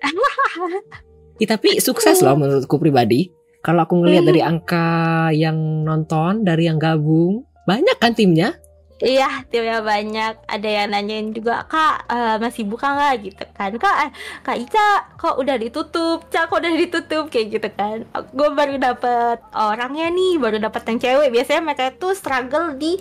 Ya, 1.38 1.46
tapi 1.54 1.78
sukses 1.78 2.18
loh 2.18 2.34
menurutku 2.34 2.82
pribadi. 2.82 3.30
Kalau 3.62 3.86
aku 3.86 4.02
ngelihat 4.02 4.26
dari 4.26 4.42
angka 4.42 5.30
yang 5.30 5.86
nonton, 5.86 6.42
dari 6.42 6.66
yang 6.66 6.82
gabung, 6.82 7.46
banyak 7.62 7.94
kan 8.02 8.10
timnya? 8.10 8.58
Iya, 8.98 9.46
timnya 9.46 9.78
banyak. 9.78 10.42
Ada 10.50 10.68
yang 10.68 10.88
nanyain 10.90 11.30
juga, 11.30 11.62
Kak, 11.70 12.10
eh, 12.10 12.36
masih 12.42 12.66
buka 12.66 12.90
nggak 12.98 13.14
gitu 13.30 13.44
kan? 13.54 13.70
Kak, 13.78 13.96
eh, 14.04 14.10
Kak 14.42 14.58
Ica, 14.58 14.88
kok 15.14 15.38
udah 15.38 15.54
ditutup? 15.54 16.26
Cak, 16.34 16.50
kok 16.50 16.58
udah 16.58 16.74
ditutup? 16.74 17.30
Kayak 17.30 17.46
gitu 17.54 17.68
kan. 17.78 18.02
Gue 18.34 18.50
baru 18.50 18.74
dapet 18.74 19.38
orangnya 19.54 20.10
nih, 20.10 20.42
baru 20.42 20.58
dapet 20.58 20.82
yang 20.90 20.98
cewek. 20.98 21.30
Biasanya 21.30 21.62
mereka 21.62 21.94
tuh 21.94 22.10
struggle 22.18 22.74
di 22.74 22.98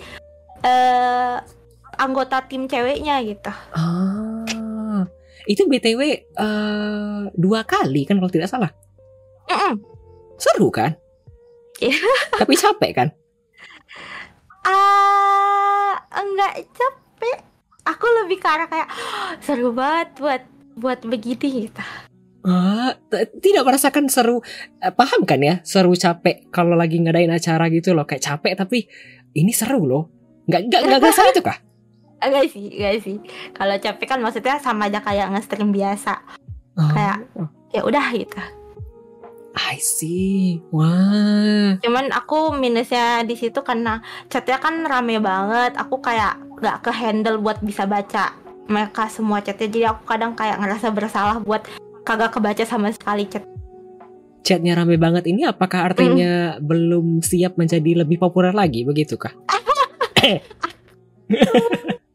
eh 0.62 1.36
anggota 1.98 2.46
tim 2.46 2.70
ceweknya 2.70 3.18
gitu. 3.26 3.50
Ah, 3.74 5.02
itu 5.50 5.66
btw 5.66 6.02
eh, 6.14 7.22
dua 7.34 7.66
kali 7.66 8.06
kan 8.06 8.22
kalau 8.22 8.30
tidak 8.30 8.46
salah. 8.46 8.70
Mm-mm. 9.50 9.82
Seru 10.38 10.70
kan? 10.70 10.94
Tapi 12.38 12.54
capek 12.54 12.92
kan? 12.94 13.08
Ah, 14.62 15.47
enggak 16.10 16.52
capek. 16.70 17.38
Aku 17.86 18.04
lebih 18.22 18.36
ke 18.36 18.46
arah 18.46 18.66
kayak 18.66 18.88
"Oh, 18.88 19.30
seru 19.44 19.70
banget 19.72 20.08
buat 20.16 20.42
buat 20.74 21.00
begini 21.02 21.66
gitu. 21.66 21.82
Ah, 22.44 22.94
tidak 23.42 23.66
merasakan 23.66 24.06
seru 24.06 24.40
eh, 24.78 24.90
paham 24.90 25.24
kan 25.24 25.38
ya 25.38 25.58
seru 25.62 25.92
capek 25.92 26.48
kalau 26.48 26.72
lagi 26.72 26.96
ngadain 26.96 27.28
acara 27.28 27.66
gitu 27.68 27.92
loh 27.92 28.06
kayak 28.06 28.22
capek 28.22 28.54
tapi 28.54 28.86
ini 29.34 29.50
seru 29.50 29.84
loh 29.84 30.08
nggak 30.46 30.60
nggak 30.64 30.80
nggak 30.86 30.98
ngerasa 30.98 31.22
itu 31.34 31.42
kah 31.42 31.58
Enggak 32.18 32.50
sih, 32.50 32.66
enggak 32.74 32.98
sih. 32.98 33.16
Kalau 33.54 33.78
capek 33.78 34.06
kan 34.10 34.18
maksudnya 34.18 34.58
sama 34.58 34.90
aja 34.90 34.98
kayak 34.98 35.30
nge-stream 35.30 35.70
biasa. 35.70 36.18
Oh, 36.74 36.90
Kayak- 36.90 37.22
Ya 37.70 37.86
udah 37.86 38.10
gitu. 38.10 38.42
I 39.58 39.76
see 39.82 40.62
wah 40.70 41.74
Cuman 41.82 42.14
aku 42.14 42.54
minusnya 42.54 43.26
di 43.26 43.34
situ 43.34 43.60
karena 43.66 44.00
chatnya 44.30 44.62
kan 44.62 44.86
rame 44.86 45.18
banget. 45.18 45.74
Aku 45.74 45.98
kayak 45.98 46.38
nggak 46.62 46.86
ke 46.86 46.90
handle 46.94 47.42
buat 47.42 47.58
bisa 47.60 47.84
baca 47.84 48.34
mereka 48.70 49.10
semua 49.10 49.42
chatnya. 49.42 49.66
Jadi 49.66 49.84
aku 49.90 50.02
kadang 50.06 50.38
kayak 50.38 50.62
ngerasa 50.62 50.94
bersalah 50.94 51.36
buat 51.42 51.66
kagak 52.06 52.38
kebaca 52.38 52.64
sama 52.64 52.88
sekali 52.94 53.26
chat. 53.28 53.44
chatnya 54.48 54.72
rame 54.72 54.96
banget 54.96 55.28
ini 55.28 55.44
apakah 55.44 55.92
artinya 55.92 56.56
belum 56.56 57.20
siap 57.20 57.60
menjadi 57.60 58.00
lebih 58.00 58.16
populer 58.16 58.56
lagi 58.56 58.80
begitu 58.80 59.20
kah 59.20 59.36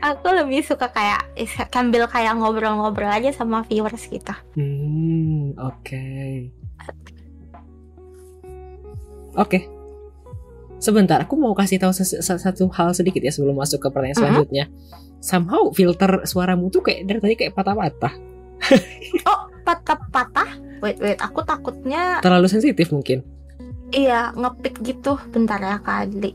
Aku 0.00 0.26
lebih 0.28 0.64
suka 0.64 0.88
kayak 0.88 1.28
sambil 1.68 2.04
kayak 2.06 2.32
ngobrol-ngobrol 2.34 3.06
aja 3.06 3.30
sama 3.30 3.60
viewers 3.62 4.04
kita. 4.04 4.32
Hmm, 4.52 5.52
oke. 5.54 6.04
Oke. 9.36 9.68
Sebentar, 10.76 11.20
aku 11.20 11.36
mau 11.36 11.52
kasih 11.52 11.76
tahu 11.76 11.92
satu 11.92 12.72
hal 12.72 12.96
sedikit 12.96 13.20
ya 13.20 13.28
sebelum 13.28 13.52
masuk 13.54 13.78
ke 13.78 13.88
pertanyaan 13.88 14.16
Mhm. 14.16 14.22
selanjutnya. 14.24 14.64
Somehow 15.20 15.68
filter 15.70 16.24
suaramu 16.24 16.72
tuh 16.72 16.80
kayak 16.80 17.04
dari 17.04 17.20
tadi 17.20 17.34
kayak 17.36 17.52
patah-patah. 17.52 18.14
Oh, 19.22 19.44
patah-patah. 19.62 20.48
Wait, 20.80 20.96
wait, 20.96 21.20
aku 21.20 21.44
takutnya 21.44 22.24
Terlalu 22.24 22.48
sensitif 22.48 22.88
mungkin. 22.88 23.20
iya 23.90 24.32
ngepick 24.32 24.80
gitu. 24.80 25.20
Bentar 25.28 25.60
ya 25.60 25.76
kali. 25.76 26.32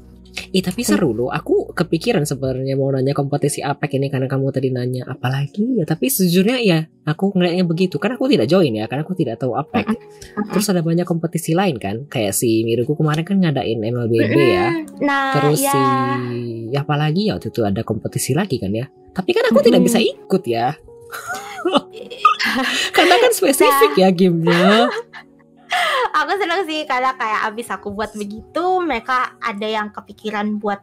Ih, 0.51 0.63
tapi 0.63 0.83
seru 0.83 1.15
loh. 1.15 1.31
Aku 1.31 1.71
kepikiran 1.71 2.27
sebenarnya 2.27 2.75
mau 2.75 2.91
nanya 2.91 3.15
kompetisi 3.15 3.63
APEC 3.63 3.99
ini 3.99 4.07
karena 4.11 4.27
kamu 4.27 4.51
tadi 4.51 4.69
nanya 4.71 5.07
apalagi 5.07 5.79
ya. 5.79 5.85
Tapi 5.87 6.11
sejujurnya 6.11 6.59
ya, 6.61 6.79
aku 7.07 7.31
ngeliatnya 7.35 7.65
begitu. 7.67 7.95
Karena 7.97 8.19
aku 8.19 8.27
tidak 8.27 8.47
join 8.51 8.75
ya, 8.75 8.85
karena 8.85 9.07
aku 9.07 9.15
tidak 9.15 9.39
tahu 9.39 9.55
APEC. 9.55 9.87
Terus 10.51 10.65
ada 10.71 10.81
banyak 10.83 11.07
kompetisi 11.07 11.55
lain 11.55 11.79
kan, 11.79 12.05
kayak 12.11 12.35
si 12.35 12.63
Miruku 12.67 12.95
kemarin 12.95 13.23
kan 13.23 13.39
ngadain 13.39 13.79
MLBB 13.79 14.35
ya. 14.35 14.67
Nah, 15.01 15.33
Terus 15.39 15.59
ya. 15.63 15.71
si 15.71 15.81
ya 16.71 16.83
apalagi 16.83 17.31
ya 17.31 17.39
waktu 17.39 17.49
itu 17.51 17.63
ada 17.63 17.81
kompetisi 17.87 18.35
lagi 18.35 18.59
kan 18.59 18.71
ya. 18.75 18.87
Tapi 19.15 19.31
kan 19.31 19.47
aku 19.47 19.63
tidak 19.63 19.79
Mm-mm. 19.79 19.87
bisa 19.87 19.99
ikut 20.03 20.43
ya. 20.43 20.75
Karena 22.95 23.15
kan 23.19 23.31
spesifik 23.33 23.93
ya 23.97 24.09
gamenya. 24.11 24.89
aku 26.15 26.31
seneng 26.39 26.63
sih 26.63 26.87
karena 26.87 27.11
kayak 27.19 27.51
abis 27.51 27.67
aku 27.75 27.91
buat 27.91 28.15
begitu 28.15 28.79
mereka 28.79 29.35
ada 29.43 29.67
yang 29.67 29.91
kepikiran 29.91 30.55
buat 30.63 30.79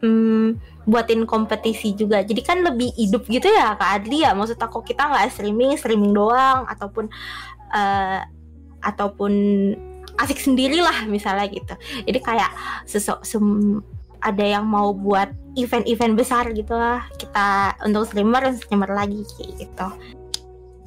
hmm, 0.00 0.56
buatin 0.88 1.28
kompetisi 1.28 1.92
juga. 1.92 2.24
Jadi 2.24 2.40
kan 2.40 2.64
lebih 2.64 2.90
hidup 2.96 3.28
gitu 3.28 3.52
ya 3.52 3.76
kak 3.76 4.02
Adli 4.02 4.24
ya. 4.24 4.32
Maksud 4.32 4.56
aku 4.56 4.80
kita 4.80 5.12
nggak 5.12 5.28
streaming 5.30 5.76
streaming 5.76 6.16
doang 6.16 6.64
ataupun 6.66 7.12
eh, 7.76 8.20
ataupun 8.82 9.32
asik 10.20 10.40
sendiri 10.40 10.80
lah 10.80 11.04
misalnya 11.06 11.46
gitu. 11.48 11.74
Jadi 12.08 12.18
kayak 12.18 12.50
sesok 12.88 13.22
sem- 13.24 13.84
ada 14.22 14.44
yang 14.46 14.62
mau 14.62 14.94
buat 14.94 15.34
event-event 15.58 16.14
besar 16.14 16.48
gitu 16.54 16.72
lah. 16.72 17.04
Kita 17.20 17.76
untuk 17.84 18.08
streamer 18.08 18.54
streamer 18.56 18.90
lagi 18.90 19.22
kayak 19.36 19.52
gitu. 19.68 19.88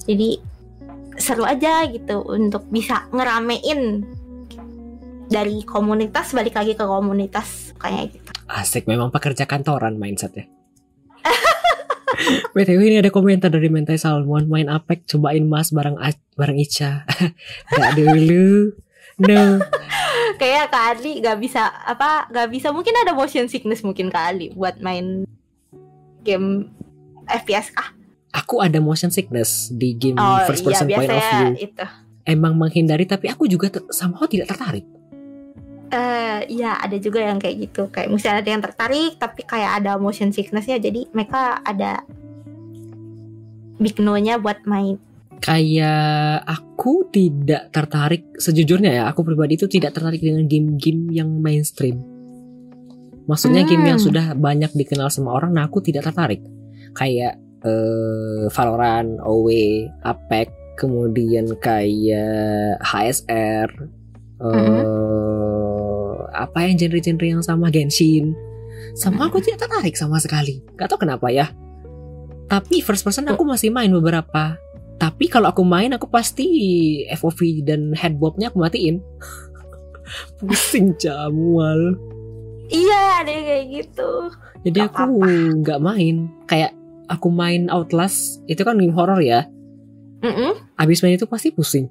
Jadi 0.05 0.29
seru 1.15 1.47
aja 1.47 1.87
gitu 1.87 2.23
untuk 2.27 2.67
bisa 2.67 3.07
ngeramein 3.11 4.03
dari 5.25 5.65
komunitas 5.65 6.35
balik 6.35 6.53
lagi 6.53 6.77
ke 6.77 6.85
komunitas 6.85 7.73
kayak 7.81 8.13
gitu. 8.13 8.29
Asik 8.45 8.85
memang 8.85 9.09
pekerja 9.09 9.49
kantoran 9.49 9.97
mindsetnya. 9.97 10.45
BTW 12.55 12.79
ini 12.93 12.97
ada 13.01 13.09
komentar 13.09 13.49
dari 13.49 13.67
Mentai 13.67 13.97
Salmon 13.97 14.45
main 14.45 14.69
Apek 14.69 15.03
cobain 15.09 15.43
mas 15.43 15.73
bareng 15.73 15.97
A- 15.97 16.21
bareng 16.37 16.61
Ica. 16.61 17.03
Gak 17.75 17.91
dulu. 17.97 18.71
No. 19.19 19.59
Kayak 20.41 20.75
Kak 20.75 20.99
Ali 20.99 21.23
gak 21.23 21.39
bisa 21.39 21.71
apa 21.71 22.27
gak 22.27 22.51
bisa 22.51 22.75
mungkin 22.75 22.91
ada 22.99 23.15
motion 23.15 23.47
sickness 23.47 23.79
mungkin 23.87 24.11
Kak 24.11 24.35
Ali 24.35 24.51
buat 24.51 24.83
main 24.83 25.23
game 26.27 26.67
FPS 27.31 27.71
kah? 27.71 27.94
Aku 28.35 28.59
ada 28.59 28.77
motion 28.77 29.07
sickness 29.09 29.71
di 29.71 29.95
game 29.95 30.15
Oh 30.15 30.43
first 30.43 30.61
iya 30.61 30.67
person 30.67 30.87
point 30.89 31.07
of 31.09 31.23
view. 31.23 31.47
itu. 31.63 31.85
Emang 32.23 32.53
menghindari 32.53 33.05
tapi 33.05 33.27
aku 33.27 33.45
juga 33.45 33.71
somehow 33.89 34.25
tidak 34.25 34.49
tertarik. 34.49 34.83
Eh 35.87 36.39
iya 36.51 36.75
ada 36.75 36.97
juga 36.97 37.21
yang 37.21 37.37
kayak 37.37 37.55
gitu 37.63 37.87
kayak 37.87 38.09
misalnya 38.09 38.43
ada 38.43 38.51
yang 38.51 38.59
tertarik 38.59 39.11
tapi 39.15 39.41
kayak 39.41 39.79
ada 39.79 39.95
motion 39.95 40.29
sicknessnya 40.29 40.75
jadi 40.77 41.07
mereka 41.09 41.61
ada 41.61 42.03
big 43.77 43.95
no-nya 43.99 44.35
buat 44.35 44.63
main. 44.65 44.97
kayak 45.35 46.47
aku 46.47 47.11
tidak 47.11 47.67
tertarik 47.69 48.23
sejujurnya 48.39 48.91
ya 48.97 49.03
aku 49.05 49.21
pribadi 49.21 49.59
itu 49.59 49.67
tidak 49.67 49.91
tertarik 49.91 50.17
dengan 50.17 50.47
game-game 50.47 51.11
yang 51.11 51.27
mainstream 51.27 51.99
maksudnya 53.25 53.61
Hmm. 53.61 53.69
game 53.69 53.85
yang 53.85 53.99
sudah 53.99 54.31
banyak 54.33 54.71
dikenal 54.71 55.11
sama 55.11 55.35
orang 55.35 55.51
nah 55.51 55.67
aku 55.67 55.83
tidak 55.83 56.07
tertarik 56.07 56.39
kayak 56.95 57.35
eh, 57.65 58.45
Valorant, 58.49 59.19
OW, 59.25 59.49
Apex 60.05 60.49
kemudian 60.75 61.49
kayak 61.59 62.79
HSR 62.83 63.69
eh, 64.43 66.13
apa 66.35 66.57
yang 66.67 66.75
genre-genre 66.75 67.27
yang 67.39 67.43
sama 67.43 67.71
Genshin 67.71 68.35
sama 68.93 69.31
aku 69.31 69.39
tidak 69.39 69.65
tertarik 69.65 69.95
sama 69.95 70.19
sekali 70.19 70.59
gak 70.75 70.91
tau 70.91 70.99
kenapa 70.99 71.31
ya 71.31 71.47
tapi 72.51 72.83
first 72.83 73.07
person 73.07 73.31
aku 73.31 73.47
masih 73.47 73.71
main 73.71 73.89
beberapa 73.89 74.59
tapi 74.95 75.27
kalau 75.27 75.51
aku 75.51 75.63
main 75.67 75.91
aku 75.91 76.07
pasti 76.07 76.47
FOV 77.11 77.67
dan 77.67 77.91
headbobnya 77.91 78.47
aku 78.47 78.63
matiin. 78.63 79.03
Pusing 80.39 80.95
jamual. 80.95 81.99
Iya 82.71 83.21
ada 83.21 83.29
yang 83.29 83.45
kayak 83.45 83.65
gitu. 83.69 84.11
Jadi 84.65 84.79
Gak 84.81 84.89
aku 84.95 85.03
nggak 85.61 85.79
main. 85.83 86.31
Kayak 86.47 86.71
aku 87.07 87.29
main 87.29 87.67
Outlast 87.69 88.41
itu 88.45 88.61
kan 88.61 88.77
game 88.77 88.93
horror 88.93 89.19
ya. 89.19 89.45
Mm-mm. 90.21 90.57
Abis 90.75 91.01
main 91.01 91.15
itu 91.15 91.25
pasti 91.25 91.51
pusing. 91.51 91.85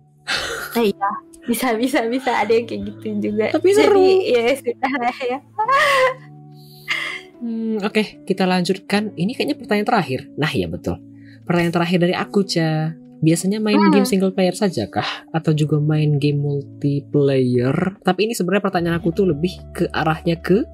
Nah, 0.74 0.84
iya 0.90 1.10
bisa 1.44 1.76
bisa 1.76 2.00
bisa 2.08 2.32
ada 2.40 2.56
yang 2.56 2.64
kayak 2.64 2.82
gitu 2.88 3.30
juga. 3.30 3.52
Tapi 3.52 3.68
seru. 3.76 4.00
Jadi 4.00 4.32
ya 4.32 4.44
sudah 4.56 4.92
lah 4.98 5.16
ya. 5.22 5.38
Hmm, 7.44 7.76
Oke, 7.84 8.24
kita 8.24 8.48
lanjutkan. 8.48 9.12
Ini 9.12 9.36
kayaknya 9.36 9.56
pertanyaan 9.60 9.84
terakhir. 9.84 10.20
Nah 10.40 10.48
ya 10.48 10.64
betul. 10.64 10.96
Pertanyaan 11.44 11.74
terakhir 11.76 11.98
dari 12.00 12.14
aku, 12.16 12.40
Ca. 12.48 12.96
Biasanya 13.20 13.60
main 13.60 13.76
Hmm. 13.76 13.92
game 13.92 14.08
single 14.08 14.32
player 14.32 14.56
saja 14.56 14.88
kah? 14.88 15.28
Atau 15.28 15.52
juga 15.52 15.76
main 15.76 16.16
game 16.16 16.40
multiplayer? 16.40 18.00
Tapi 18.00 18.20
ini 18.24 18.32
sebenarnya 18.32 18.64
pertanyaan 18.64 18.96
aku 18.96 19.12
tuh 19.12 19.28
lebih 19.28 19.52
ke 19.76 19.84
arahnya 19.92 20.40
ke 20.40 20.64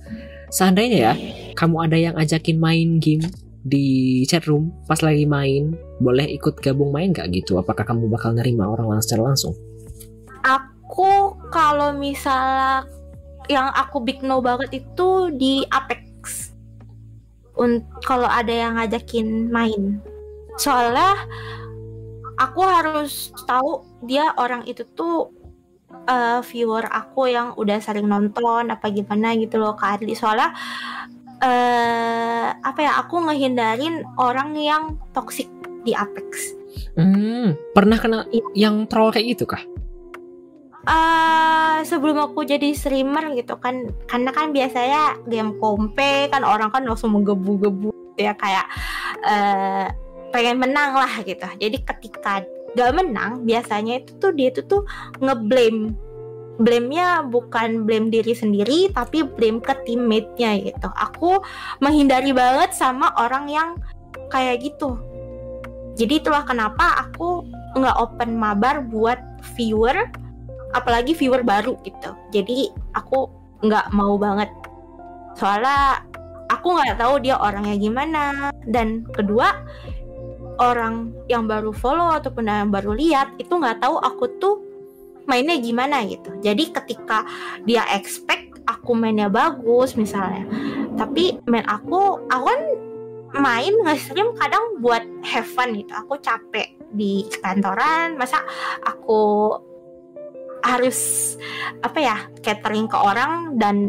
seandainya 0.50 0.98
ya, 1.10 1.12
kamu 1.54 1.76
ada 1.90 1.98
yang 1.98 2.14
ajakin 2.14 2.58
main 2.58 3.02
game 3.02 3.22
di 3.60 4.24
chat 4.24 4.48
room 4.48 4.72
pas 4.88 5.00
lagi 5.04 5.28
main, 5.28 5.76
boleh 6.00 6.24
ikut 6.36 6.56
gabung 6.64 6.92
main 6.92 7.12
gak 7.12 7.28
gitu? 7.32 7.60
Apakah 7.60 7.84
kamu 7.84 8.08
bakal 8.08 8.32
nerima 8.32 8.68
orang 8.68 8.96
secara 9.04 9.32
langsung? 9.32 9.52
Aku 10.44 11.36
kalau 11.52 11.92
misalnya 11.92 12.88
yang 13.50 13.68
aku 13.74 14.00
big 14.00 14.22
no 14.22 14.40
banget 14.40 14.84
itu 14.84 15.28
di 15.34 15.66
Apex. 15.68 16.50
Kalau 18.08 18.24
ada 18.24 18.48
yang 18.48 18.80
ngajakin 18.80 19.52
main. 19.52 20.00
Soalnya 20.56 21.28
aku 22.40 22.60
harus 22.64 23.36
tahu 23.44 23.84
dia 24.08 24.32
orang 24.40 24.64
itu 24.64 24.88
tuh 24.96 25.28
eh, 26.08 26.40
viewer 26.40 26.88
aku 26.88 27.28
yang 27.28 27.52
udah 27.60 27.76
sering 27.84 28.08
nonton 28.08 28.72
apa 28.72 28.88
gimana 28.88 29.36
gitu 29.36 29.60
loh 29.60 29.76
Kak 29.76 30.00
Adli. 30.00 30.16
Soalnya 30.16 30.56
eh 31.40 32.48
apa 32.52 32.80
ya 32.80 33.00
aku 33.00 33.20
ngehindarin 33.24 34.04
orang 34.20 34.52
yang 34.56 35.00
toxic 35.16 35.48
di 35.84 35.96
Apex. 35.96 36.52
Hmm, 36.94 37.56
pernah 37.72 37.96
kena 37.96 38.28
Iya. 38.28 38.68
yang 38.68 38.84
troll 38.84 39.10
kayak 39.12 39.36
gitu 39.36 39.44
kah? 39.48 39.62
eh 40.80 41.78
sebelum 41.84 42.32
aku 42.32 42.48
jadi 42.48 42.72
streamer 42.72 43.36
gitu 43.36 43.60
kan 43.60 43.92
karena 44.08 44.32
kan 44.32 44.48
biasanya 44.48 45.20
game 45.28 45.60
kompe 45.60 46.32
kan 46.32 46.40
orang 46.40 46.72
kan 46.72 46.88
langsung 46.88 47.12
menggebu-gebu 47.12 47.92
ya 48.16 48.32
kayak 48.32 48.64
eh 49.20 49.92
pengen 50.32 50.56
menang 50.56 50.96
lah 50.96 51.20
gitu 51.20 51.44
jadi 51.60 51.76
ketika 51.84 52.48
gak 52.72 52.94
menang 52.94 53.44
biasanya 53.44 54.00
itu 54.00 54.14
tuh 54.22 54.32
dia 54.32 54.48
itu 54.48 54.62
tuh 54.64 54.86
ngeblame 55.20 55.92
blame-nya 56.60 57.24
bukan 57.24 57.88
blame 57.88 58.12
diri 58.12 58.36
sendiri 58.36 58.92
tapi 58.92 59.24
blame 59.24 59.64
ke 59.64 59.72
teammate-nya 59.88 60.60
gitu. 60.60 60.88
Aku 60.92 61.40
menghindari 61.80 62.36
banget 62.36 62.76
sama 62.76 63.10
orang 63.16 63.48
yang 63.48 63.68
kayak 64.28 64.60
gitu. 64.60 65.00
Jadi 65.96 66.20
itulah 66.20 66.44
kenapa 66.44 67.08
aku 67.08 67.44
nggak 67.76 67.96
open 67.96 68.36
mabar 68.36 68.84
buat 68.84 69.18
viewer, 69.56 69.96
apalagi 70.76 71.16
viewer 71.16 71.40
baru 71.40 71.80
gitu. 71.82 72.12
Jadi 72.30 72.68
aku 72.92 73.26
nggak 73.64 73.92
mau 73.96 74.20
banget. 74.20 74.52
Soalnya 75.36 76.04
aku 76.52 76.76
nggak 76.76 77.00
tahu 77.00 77.24
dia 77.24 77.40
orangnya 77.40 77.76
gimana. 77.80 78.24
Dan 78.68 79.08
kedua 79.16 79.64
orang 80.60 81.16
yang 81.32 81.48
baru 81.48 81.72
follow 81.72 82.12
ataupun 82.12 82.44
yang 82.48 82.68
baru 82.68 82.92
lihat 82.92 83.32
itu 83.40 83.48
nggak 83.48 83.80
tahu 83.80 83.96
aku 83.96 84.24
tuh 84.36 84.69
mainnya 85.30 85.54
gimana 85.62 86.02
gitu. 86.02 86.34
Jadi 86.42 86.74
ketika 86.74 87.22
dia 87.62 87.86
expect 87.94 88.58
aku 88.66 88.98
mainnya 88.98 89.30
bagus 89.30 89.94
misalnya, 89.94 90.42
tapi 90.98 91.38
main 91.46 91.62
aku, 91.70 92.26
aku 92.26 92.44
kan 92.50 92.62
main 93.38 93.74
nge-stream 93.86 94.34
kadang 94.34 94.82
buat 94.82 95.06
have 95.22 95.46
fun 95.46 95.78
gitu. 95.78 95.94
Aku 95.94 96.18
capek 96.18 96.74
di 96.90 97.22
kantoran, 97.38 98.18
masa 98.18 98.42
aku 98.82 99.54
harus 100.60 101.34
apa 101.80 101.98
ya 102.02 102.16
catering 102.44 102.90
ke 102.90 102.98
orang 102.98 103.56
dan 103.56 103.88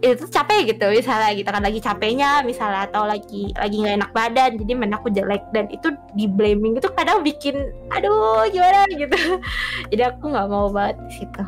itu 0.00 0.24
capek 0.28 0.72
gitu. 0.74 0.84
Misalnya 0.88 1.30
gitu 1.36 1.48
kan 1.48 1.62
lagi 1.62 1.80
capeknya 1.80 2.40
misalnya 2.40 2.88
atau 2.88 3.04
lagi 3.04 3.52
lagi 3.56 3.76
nggak 3.80 3.96
enak 4.00 4.10
badan 4.16 4.50
jadi 4.56 4.72
main 4.76 4.96
aku 4.96 5.12
jelek. 5.12 5.44
Dan 5.52 5.68
itu 5.68 5.92
di 6.16 6.26
blaming 6.26 6.80
itu 6.80 6.88
kadang 6.96 7.20
bikin 7.20 7.56
aduh 7.92 8.48
gimana? 8.48 8.88
gitu. 8.90 9.16
Jadi 9.92 10.02
aku 10.02 10.32
nggak 10.32 10.48
mau 10.48 10.72
banget 10.72 10.96
di 11.08 11.12
situ. 11.22 11.42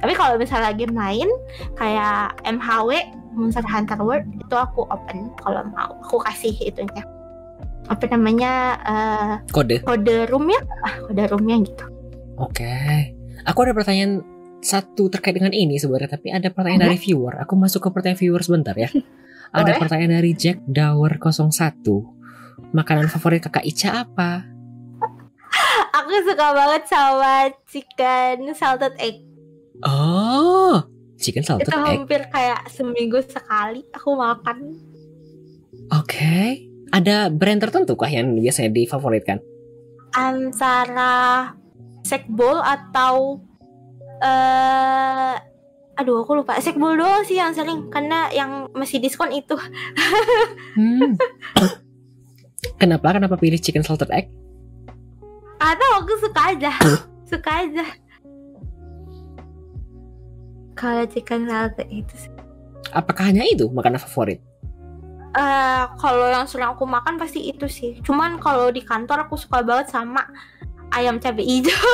Tapi 0.00 0.12
kalau 0.16 0.40
misalnya 0.40 0.72
lagi 0.72 0.84
main 0.88 1.28
kayak 1.76 2.36
MHW 2.44 2.90
Monster 3.34 3.66
Hunter 3.66 3.98
World 4.00 4.24
itu 4.38 4.54
aku 4.54 4.86
open 4.88 5.32
kalau 5.42 5.66
mau. 5.74 5.92
Aku 6.08 6.22
kasih 6.22 6.54
itunya. 6.62 7.02
Apa 7.90 8.08
namanya 8.08 8.80
eh, 8.80 9.32
Kode. 9.52 9.84
kode 9.84 10.24
roomnya? 10.32 10.56
Ah, 10.86 10.94
kode 11.04 11.24
roomnya 11.28 11.56
gitu. 11.68 11.84
Oke. 12.40 13.12
Aku 13.44 13.60
ada 13.60 13.76
pertanyaan 13.76 14.24
satu 14.64 15.12
terkait 15.12 15.36
dengan 15.36 15.52
ini 15.52 15.76
sebenarnya, 15.76 16.16
tapi 16.16 16.32
ada 16.32 16.48
pertanyaan 16.48 16.88
dari 16.88 16.96
viewer. 16.96 17.36
Aku 17.44 17.52
masuk 17.54 17.84
ke 17.84 17.88
pertanyaan 17.92 18.16
viewer 18.18 18.40
sebentar 18.40 18.72
ya. 18.74 18.88
Ada 19.54 19.70
Boleh. 19.70 19.78
pertanyaan 19.78 20.18
dari 20.18 20.32
Jack 20.32 20.64
Dower 20.64 21.20
01. 21.20 21.84
Makanan 22.72 23.06
favorit 23.06 23.38
kakak 23.40 23.62
Ica 23.62 24.02
apa? 24.02 24.48
aku 25.94 26.10
suka 26.26 26.46
banget 26.50 26.82
sama 26.90 27.34
chicken 27.70 28.50
salted 28.52 28.90
egg 28.98 29.22
Oh, 29.80 30.82
chicken 31.14 31.46
salted 31.46 31.64
itu 31.64 31.70
egg. 31.70 31.86
hampir 31.86 32.20
kayak 32.26 32.66
seminggu 32.66 33.22
sekali 33.22 33.86
aku 33.90 34.18
makan 34.18 34.74
Oke. 35.92 36.66
Ada 36.90 37.30
brand 37.30 37.58
tertentu 37.58 37.94
kah 37.94 38.06
yang 38.06 38.34
biasanya 38.34 38.70
difavoritkan? 38.70 39.38
antara 40.14 41.50
sekbol 42.02 42.58
atau 42.58 43.42
eh 44.24 45.34
aduh 45.94 46.26
aku 46.26 46.42
lupa 46.42 46.58
sekbol 46.58 46.98
doang 46.98 47.22
sih 47.22 47.38
yang 47.38 47.54
sering 47.54 47.86
karena 47.92 48.26
yang 48.34 48.66
masih 48.74 48.98
diskon 48.98 49.30
itu 49.30 49.54
Hmm. 50.74 51.14
Kenapa? 52.82 53.14
Kenapa 53.14 53.38
pilih 53.38 53.60
chicken 53.62 53.86
salted 53.86 54.10
egg? 54.10 54.26
atau 55.64 55.88
aku 56.02 56.12
suka 56.20 56.40
aja 56.52 56.72
suka 57.30 57.50
aja 57.64 57.84
kalau 60.74 61.06
chicken 61.06 61.46
salted 61.46 61.86
itu 61.88 62.14
sih. 62.18 62.32
Apakah 62.90 63.30
hanya 63.30 63.46
itu 63.46 63.70
makanan 63.70 64.02
favorit? 64.02 64.42
Eh, 65.34 65.84
kalau 65.98 66.30
yang 66.30 66.46
sering 66.46 66.70
aku 66.70 66.86
makan 66.86 67.18
pasti 67.18 67.50
itu 67.50 67.66
sih 67.66 67.98
cuman 68.06 68.38
kalau 68.38 68.70
di 68.70 68.78
kantor 68.86 69.26
aku 69.26 69.34
suka 69.34 69.66
banget 69.66 69.90
sama 69.90 70.22
ayam 70.94 71.18
cabai 71.18 71.44
hijau 71.44 71.74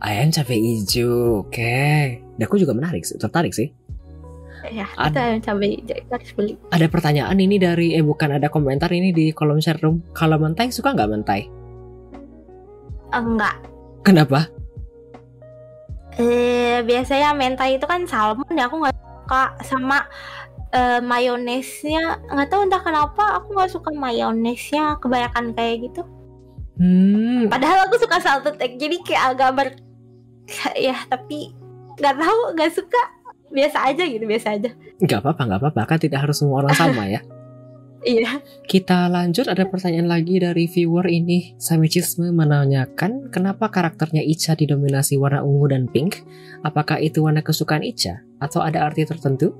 Ayam 0.00 0.32
cabai 0.32 0.56
hijau. 0.56 1.44
Oke. 1.44 2.16
Dan 2.40 2.44
aku 2.48 2.56
juga 2.56 2.72
menarik 2.72 3.04
tertarik 3.04 3.52
sih. 3.52 3.68
ya 4.72 4.84
itu 4.84 4.96
Ad- 4.96 5.16
ayam 5.16 5.40
cabai 5.44 5.76
hijau 5.76 5.96
itu 5.96 6.10
harus 6.12 6.30
beli 6.32 6.52
Ada 6.72 6.86
pertanyaan 6.88 7.36
ini 7.36 7.56
dari 7.60 7.92
eh 7.92 8.04
bukan 8.04 8.40
ada 8.40 8.48
komentar 8.48 8.88
ini 8.92 9.12
di 9.12 9.32
kolom 9.36 9.60
share 9.60 9.80
room. 9.84 10.00
Kalau 10.16 10.40
mentai 10.40 10.72
suka 10.72 10.96
nggak 10.96 11.10
mentai? 11.12 11.40
enggak 13.10 13.58
Kenapa? 14.06 14.46
Eh 16.16 16.80
biasanya 16.86 17.34
mentai 17.36 17.76
itu 17.76 17.84
kan 17.84 18.06
salmon 18.06 18.48
ya 18.56 18.70
aku 18.70 18.80
nggak 18.80 18.96
suka 18.96 19.42
sama 19.66 19.98
eh, 20.72 21.02
mayonesnya 21.02 22.22
nggak 22.30 22.48
tahu 22.48 22.64
entah 22.70 22.82
kenapa 22.82 23.42
aku 23.42 23.52
nggak 23.52 23.70
suka 23.72 23.90
mayonesnya 23.92 24.96
kebanyakan 25.02 25.52
kayak 25.52 25.90
gitu. 25.90 26.02
Hmm, 26.78 27.48
Padahal 27.48 27.88
aku 27.88 27.96
suka 27.98 28.20
salted 28.22 28.56
egg 28.60 28.78
jadi 28.78 28.96
kayak 29.04 29.24
agak 29.36 29.50
ber 29.52 29.68
ya 30.74 30.96
tapi 31.06 31.54
nggak 32.00 32.16
tahu 32.16 32.40
nggak 32.56 32.72
suka 32.72 33.00
biasa 33.50 33.90
aja 33.90 34.02
gitu 34.06 34.24
biasa 34.24 34.48
aja. 34.56 34.70
nggak 35.02 35.20
apa-apa, 35.20 35.42
nggak 35.46 35.60
apa-apa. 35.60 35.80
Kan 35.90 35.98
tidak 36.00 36.22
harus 36.22 36.38
semua 36.38 36.62
orang 36.64 36.74
sama 36.76 37.04
ya. 37.10 37.20
Iya. 38.00 38.40
Kita 38.64 39.12
lanjut 39.12 39.44
ada 39.44 39.68
pertanyaan 39.68 40.08
lagi 40.08 40.40
dari 40.40 40.64
viewer 40.64 41.04
ini. 41.04 41.52
Samichisme 41.60 42.32
menanyakan 42.32 43.28
kenapa 43.28 43.68
karakternya 43.68 44.24
Icha 44.24 44.56
didominasi 44.56 45.20
warna 45.20 45.44
ungu 45.44 45.68
dan 45.68 45.84
pink? 45.84 46.24
Apakah 46.64 46.96
itu 46.96 47.20
warna 47.20 47.44
kesukaan 47.44 47.84
Icha 47.84 48.24
atau 48.40 48.64
ada 48.64 48.88
arti 48.88 49.04
tertentu? 49.04 49.52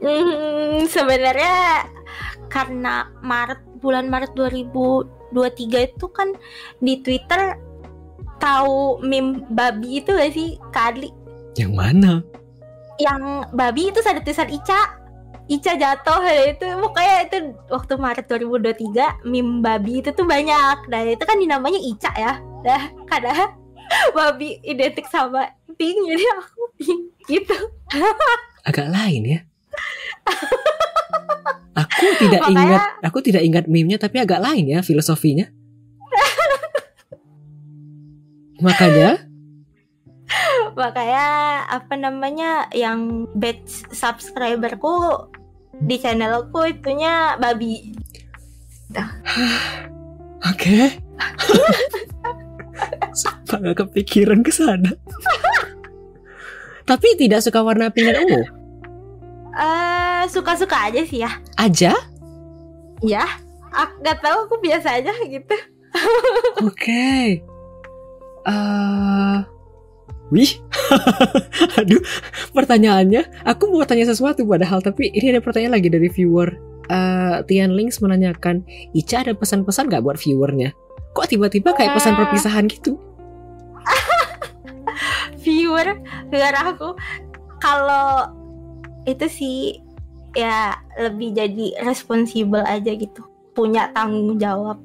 Hmm, 0.00 0.88
sebenarnya 0.88 1.84
karena 2.48 3.12
Maret 3.20 3.60
bulan 3.84 4.08
Maret 4.08 4.32
2023 5.32 5.90
itu 5.94 6.06
kan 6.10 6.28
di 6.78 7.00
Twitter 7.00 7.56
tahu 8.38 8.98
meme 9.04 9.44
babi 9.52 10.00
itu 10.00 10.10
gak 10.12 10.32
sih 10.32 10.56
Kali 10.72 11.10
Yang 11.54 11.72
mana? 11.74 12.12
yang 13.00 13.48
babi 13.56 13.88
itu 13.88 13.98
ada 14.04 14.20
tulisan 14.20 14.52
Ica. 14.52 15.00
Ica 15.48 15.72
jatuh 15.74 16.20
ya 16.20 16.42
itu 16.52 16.68
pokoknya 16.68 17.14
itu 17.26 17.36
waktu 17.72 17.94
Maret 17.96 18.26
2023 18.28 19.24
meme 19.24 19.64
babi 19.64 20.04
itu 20.04 20.12
tuh 20.12 20.28
banyak. 20.28 20.84
Dan 20.92 21.16
itu 21.16 21.24
kan 21.24 21.40
dinamanya 21.40 21.80
Ica 21.80 22.12
ya. 22.12 22.32
Dah 22.60 22.92
karena 23.08 23.56
babi 24.16 24.60
identik 24.62 25.08
sama 25.08 25.48
pink 25.80 25.96
jadi 25.96 26.24
aku 26.38 26.62
pink 26.76 27.02
gitu. 27.24 27.56
Agak 28.68 28.92
lain 28.92 29.24
ya. 29.24 29.40
Aku 31.76 32.06
tidak 32.18 32.42
Makanya- 32.44 32.66
ingat, 32.66 32.82
aku 33.04 33.18
tidak 33.22 33.42
ingat 33.46 33.64
meme-nya 33.70 33.96
tapi 33.96 34.20
agak 34.20 34.42
lain 34.42 34.66
ya 34.68 34.80
filosofinya. 34.82 35.48
Makanya 38.64 39.30
makanya 40.78 41.26
apa 41.66 41.98
namanya 41.98 42.70
yang 42.70 43.26
batch 43.34 43.82
subscriberku 43.90 45.26
di 45.82 45.98
channelku 45.98 46.62
itunya 46.70 47.34
babi 47.36 47.92
Oke. 50.50 50.96
Sumpah 53.20 53.58
gak 53.60 53.76
kepikiran 53.86 54.40
ke 54.40 54.48
sana. 54.48 54.88
Tapi 56.88 57.08
tidak 57.20 57.44
suka 57.44 57.60
warna 57.60 57.92
pink 57.92 58.08
dan 58.08 58.24
ungu. 58.24 58.40
Suka-suka 60.26 60.90
aja 60.90 61.00
sih 61.06 61.22
ya 61.22 61.30
Aja? 61.56 61.94
ya 63.00 63.24
aku 63.70 63.94
nggak 64.02 64.18
tahu 64.20 64.36
aku 64.44 64.56
biasa 64.60 65.00
aja 65.00 65.12
gitu 65.24 65.56
Oke. 66.68 67.42
Eh, 68.40 69.36
wih. 70.30 70.52
Aduh, 71.82 71.98
pertanyaannya. 72.52 73.26
Aku 73.42 73.66
mau 73.68 73.82
tanya 73.82 74.06
sesuatu 74.06 74.46
padahal 74.46 74.78
tapi 74.80 75.10
ini 75.10 75.34
ada 75.34 75.42
pertanyaan 75.42 75.74
lagi 75.74 75.90
dari 75.90 76.06
viewer. 76.06 76.54
Eh, 76.86 77.36
Tian 77.46 77.74
Links 77.74 77.98
menanyakan, 77.98 78.62
Ica 78.94 79.26
ada 79.26 79.34
pesan-pesan 79.34 79.90
gak 79.90 80.02
buat 80.02 80.14
viewernya? 80.14 80.70
Kok 81.10 81.26
tiba-tiba 81.26 81.74
kayak 81.74 81.98
pesan 81.98 82.14
Eh. 82.14 82.18
perpisahan 82.22 82.64
gitu? 82.70 82.94
viewer 85.42 85.96
viewer 86.28 86.54
aku 86.54 86.94
kalau 87.58 88.28
itu 89.04 89.26
sih 89.26 89.80
ya 90.34 90.78
lebih 90.98 91.34
jadi 91.34 91.80
responsibel 91.82 92.62
aja 92.62 92.92
gitu. 92.94 93.22
Punya 93.54 93.90
tanggung 93.90 94.38
jawab 94.38 94.78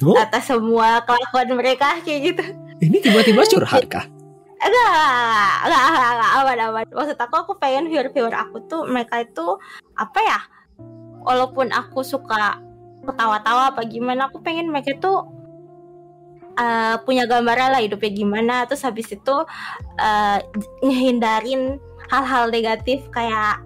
Oh. 0.00 0.16
atas 0.16 0.48
semua 0.48 1.04
kelakuan 1.04 1.60
mereka 1.60 2.00
kayak 2.00 2.20
gitu. 2.32 2.44
Ini 2.80 2.96
tiba-tiba 3.04 3.44
curhat 3.44 3.84
kah? 3.92 4.06
enggak 4.64 5.52
enggak 5.64 5.82
enggak 5.88 6.10
enggak 6.12 6.30
aman 6.36 6.58
aman 6.68 6.84
maksud 6.92 7.16
aku 7.16 7.34
aku 7.40 7.52
pengen 7.56 7.88
viewer 7.88 8.12
viewer 8.12 8.32
aku 8.32 8.60
tuh 8.68 8.84
mereka 8.88 9.24
itu 9.24 9.60
apa 9.96 10.20
ya? 10.24 10.40
Walaupun 11.20 11.68
aku 11.72 12.00
suka 12.00 12.56
ketawa-tawa 13.04 13.76
apa 13.76 13.84
gimana 13.84 14.32
aku 14.32 14.40
pengen 14.40 14.72
mereka 14.72 14.96
tuh 15.00 15.28
eh, 16.56 16.96
punya 17.04 17.28
gambaran 17.28 17.76
lah 17.76 17.80
hidupnya 17.84 18.12
gimana. 18.12 18.54
Terus 18.64 18.84
habis 18.88 19.08
itu 19.12 19.36
eh, 20.00 20.38
ngehindarin 20.80 21.76
hal-hal 22.08 22.48
negatif 22.48 23.04
kayak 23.12 23.60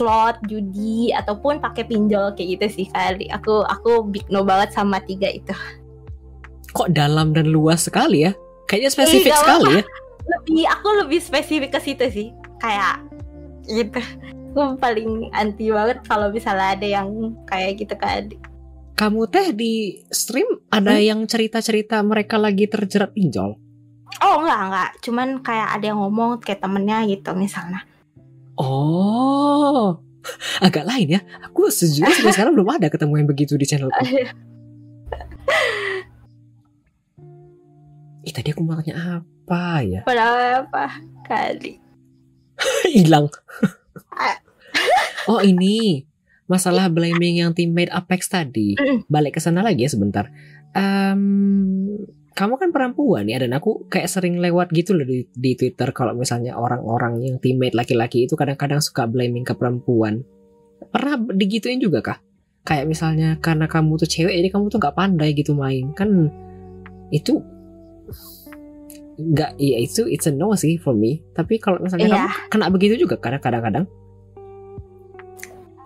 slot 0.00 0.40
judi 0.44 1.12
ataupun 1.12 1.60
pakai 1.60 1.84
pinjol 1.84 2.32
kayak 2.32 2.56
gitu 2.56 2.66
sih 2.74 2.86
kali 2.88 3.28
aku 3.28 3.60
aku 3.62 4.02
big 4.04 4.24
no 4.26 4.40
banget 4.42 4.72
sama 4.72 4.96
tiga 5.00 5.28
itu 5.28 5.52
Kok 6.70 6.88
dalam 6.88 7.30
dan 7.30 7.50
luas 7.50 7.82
sekali 7.82 8.22
ya? 8.22 8.32
Kayaknya 8.64 8.90
spesifik 8.90 9.28
nggak 9.28 9.42
sekali 9.42 9.70
ya. 9.74 9.82
lebih 10.30 10.64
aku 10.64 10.88
lebih 10.96 11.18
spesifik 11.18 11.70
ke 11.70 11.80
situ 11.80 12.06
sih 12.08 12.28
kayak 12.56 13.02
gitu 13.66 13.98
aku 14.50 14.78
paling 14.78 15.10
anti 15.32 15.68
banget 15.68 15.98
kalau 16.04 16.30
misalnya 16.30 16.74
ada 16.74 16.86
yang 16.88 17.08
kayak 17.44 17.76
gitu 17.76 17.94
kan 17.94 18.30
Kamu 18.92 19.26
teh 19.26 19.50
di 19.50 19.98
stream 20.06 20.46
ada 20.68 20.92
Hmm? 20.92 21.02
yang 21.02 21.20
cerita-cerita 21.24 21.98
mereka 22.00 22.36
lagi 22.36 22.64
terjerat 22.64 23.10
pinjol. 23.10 23.58
oh 24.20 24.34
enggak 24.38 24.60
enggak 24.62 24.90
cuman 25.00 25.28
kayak 25.40 25.68
ada 25.74 25.84
yang 25.86 25.98
ngomong 25.98 26.38
kayak 26.38 26.60
temennya 26.60 27.02
gitu 27.06 27.30
misalnya 27.32 27.82
Oh, 28.60 30.04
agak 30.60 30.84
lain 30.84 31.16
ya. 31.16 31.20
Aku 31.48 31.72
sejujurnya 31.72 32.12
sampai 32.12 32.34
sekarang 32.36 32.52
belum 32.52 32.68
ada 32.76 32.92
ketemu 32.92 33.24
yang 33.24 33.28
begitu 33.28 33.56
di 33.56 33.64
channelku. 33.64 34.04
Ih 38.20 38.32
tadi 38.36 38.52
aku 38.52 38.60
mau 38.60 38.76
tanya 38.76 39.24
apa 39.24 39.80
ya? 39.80 40.00
padahal 40.04 40.68
apa 40.68 41.00
kali 41.24 41.80
Hilang. 42.92 43.32
oh 45.32 45.40
ini 45.40 46.04
masalah 46.44 46.92
blaming 46.92 47.40
yang 47.40 47.56
teammate 47.56 47.88
Apex 47.88 48.28
tadi. 48.28 48.76
Mm. 48.76 49.08
Balik 49.08 49.38
ke 49.38 49.40
sana 49.40 49.64
lagi 49.64 49.88
ya 49.88 49.90
sebentar. 49.90 50.28
Em, 50.76 51.96
kamu 52.30 52.54
kan 52.56 52.70
perempuan 52.70 53.26
ya 53.26 53.42
dan 53.42 53.52
aku 53.52 53.90
kayak 53.90 54.06
sering 54.06 54.38
lewat 54.38 54.70
gitu 54.70 54.94
loh 54.94 55.04
di, 55.04 55.26
di 55.30 55.52
Twitter 55.58 55.90
kalau 55.90 56.14
misalnya 56.14 56.54
orang-orang 56.56 57.20
yang 57.20 57.36
teammate 57.42 57.74
laki-laki 57.74 58.24
itu 58.24 58.38
kadang-kadang 58.38 58.78
suka 58.78 59.04
blaming 59.10 59.42
ke 59.42 59.52
perempuan. 59.58 60.22
Pernah 60.94 61.20
digituin 61.34 61.82
juga 61.82 62.00
kah? 62.00 62.18
Kayak 62.62 62.86
misalnya 62.86 63.28
karena 63.42 63.66
kamu 63.66 63.98
tuh 64.00 64.08
cewek 64.08 64.32
jadi 64.36 64.48
kamu 64.52 64.68
tuh 64.70 64.78
nggak 64.78 64.96
pandai 64.96 65.32
gitu 65.32 65.56
main 65.56 65.90
kan 65.96 66.28
itu 67.10 67.40
nggak 69.20 69.60
iya 69.60 69.76
itu 69.84 70.08
it's 70.08 70.24
a 70.24 70.32
no 70.32 70.56
sih 70.56 70.80
for 70.80 70.96
me 70.96 71.20
tapi 71.36 71.60
kalau 71.60 71.76
misalnya 71.76 72.08
Iya. 72.08 72.16
kamu 72.16 72.28
kena 72.48 72.66
begitu 72.72 72.94
juga 73.04 73.20
kadang 73.20 73.42
kadang-kadang 73.42 73.84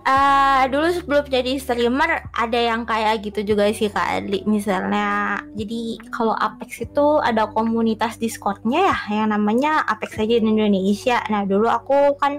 Eh, 0.04 0.62
dulu 0.68 0.92
sebelum 0.92 1.24
jadi 1.32 1.56
streamer 1.56 2.28
ada 2.36 2.60
yang 2.60 2.84
kayak 2.84 3.24
gitu 3.24 3.56
juga 3.56 3.72
sih 3.72 3.88
Kak 3.88 4.20
Adli. 4.20 4.44
Misalnya 4.44 5.40
jadi 5.56 5.96
kalau 6.12 6.36
Apex 6.36 6.84
itu 6.84 7.24
ada 7.24 7.48
komunitas 7.48 8.20
Discordnya 8.20 8.92
ya 8.92 8.98
yang 9.24 9.32
namanya 9.32 9.80
Apex 9.88 10.20
aja 10.20 10.36
di 10.36 10.44
Indonesia. 10.44 11.24
Nah 11.32 11.48
dulu 11.48 11.72
aku 11.72 12.20
kan 12.20 12.36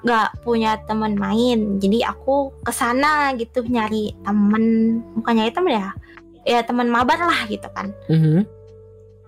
nggak 0.00 0.40
punya 0.40 0.80
teman 0.88 1.12
main. 1.12 1.76
Jadi 1.76 2.08
aku 2.08 2.56
ke 2.64 2.72
sana 2.72 3.36
gitu 3.36 3.68
nyari 3.68 4.16
temen. 4.24 4.64
Bukan 5.12 5.32
nyari 5.36 5.52
temen 5.52 5.72
ya? 5.76 5.92
Ya 6.48 6.64
teman 6.64 6.88
mabar 6.88 7.20
lah 7.20 7.44
gitu 7.52 7.68
kan. 7.76 7.92
Mhm. 8.08 8.48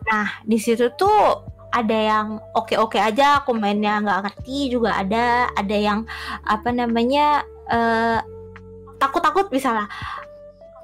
Nah, 0.09 0.41
di 0.49 0.57
situ 0.57 0.89
tuh 0.97 1.45
ada 1.71 1.95
yang 1.97 2.27
oke-oke 2.55 2.99
aja, 2.99 3.43
aku 3.43 3.55
mainnya 3.55 4.03
nggak 4.03 4.21
ngerti 4.27 4.75
juga 4.75 4.99
ada, 4.99 5.51
ada 5.55 5.77
yang 5.77 6.03
apa 6.47 6.69
namanya 6.75 7.47
eh, 7.71 8.19
takut-takut 8.99 9.49
misalnya. 9.55 9.87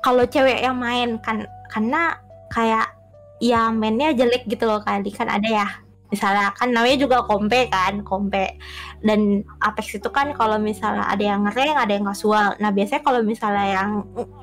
Kalau 0.02 0.22
cewek 0.22 0.62
yang 0.62 0.78
main 0.78 1.18
kan 1.18 1.50
karena 1.70 2.14
kayak 2.54 2.94
ya 3.42 3.68
mainnya 3.74 4.14
jelek 4.14 4.46
gitu 4.46 4.64
loh 4.70 4.80
kali 4.80 5.10
kan 5.10 5.26
ada 5.26 5.48
ya. 5.48 5.68
Misalnya 6.06 6.54
kan 6.54 6.70
namanya 6.70 7.02
juga 7.02 7.26
kompe 7.26 7.66
kan, 7.66 8.06
kompe. 8.06 8.54
Dan 9.02 9.42
Apex 9.58 9.98
itu 9.98 10.06
kan 10.14 10.30
kalau 10.38 10.54
misalnya 10.62 11.02
ada 11.10 11.24
yang 11.34 11.42
rank, 11.50 11.74
ada 11.74 11.92
yang 11.98 12.06
kasual. 12.06 12.54
Nah, 12.62 12.70
biasanya 12.70 13.02
kalau 13.02 13.26
misalnya 13.26 13.66
yang 13.74 13.90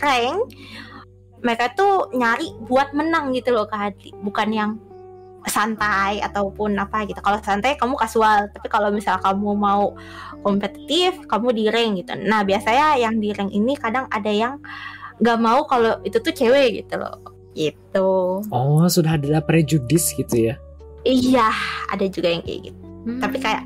rank 0.03 0.51
mereka 1.43 1.75
tuh 1.75 2.09
nyari 2.15 2.55
buat 2.65 2.95
menang 2.95 3.35
gitu 3.35 3.51
loh 3.51 3.67
Kak 3.67 3.79
Hadi 3.91 4.15
bukan 4.23 4.49
yang 4.49 4.71
santai 5.47 6.23
ataupun 6.23 6.75
apa 6.79 7.03
gitu. 7.03 7.19
Kalau 7.19 7.39
santai 7.43 7.75
kamu 7.75 7.99
kasual 7.99 8.47
tapi 8.51 8.67
kalau 8.71 8.89
misal 8.89 9.19
kamu 9.19 9.55
mau 9.55 9.95
kompetitif 10.43 11.15
kamu 11.27 11.51
di 11.51 11.63
rank 11.67 12.03
gitu. 12.03 12.13
Nah 12.23 12.47
biasanya 12.47 12.95
yang 12.99 13.19
di 13.19 13.35
rank 13.35 13.51
ini 13.51 13.75
kadang 13.75 14.07
ada 14.07 14.31
yang 14.31 14.59
nggak 15.19 15.39
mau 15.39 15.63
kalau 15.67 15.99
itu 16.07 16.17
tuh 16.19 16.33
cewek 16.33 16.83
gitu 16.83 16.95
loh. 16.99 17.19
Gitu. 17.53 18.09
Oh 18.49 18.85
sudah 18.89 19.19
ada 19.19 19.43
prejudis 19.43 20.15
gitu 20.15 20.51
ya? 20.51 20.55
Iya 21.03 21.51
ada 21.91 22.05
juga 22.07 22.31
yang 22.31 22.41
kayak 22.41 22.71
gitu. 22.71 22.81
Tapi 23.19 23.37
kayak 23.43 23.63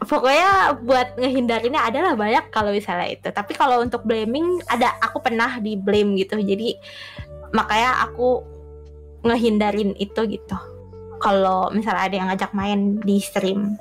pokoknya 0.00 0.80
buat 0.84 1.16
ngehindarinnya 1.20 1.80
adalah 1.92 2.16
banyak 2.16 2.48
kalau 2.48 2.72
misalnya 2.72 3.12
itu. 3.12 3.28
Tapi 3.28 3.52
kalau 3.52 3.84
untuk 3.84 4.02
blaming 4.08 4.64
ada 4.72 4.96
aku 5.04 5.20
pernah 5.20 5.60
di 5.60 5.76
blame 5.76 6.16
gitu. 6.16 6.40
Jadi 6.40 6.72
makanya 7.52 8.08
aku 8.08 8.55
ngehindarin 9.26 9.92
itu 9.98 10.20
gitu 10.30 10.58
kalau 11.18 11.72
misalnya 11.74 12.02
ada 12.06 12.14
yang 12.14 12.28
ngajak 12.30 12.52
main 12.54 13.00
di 13.02 13.18
stream 13.18 13.76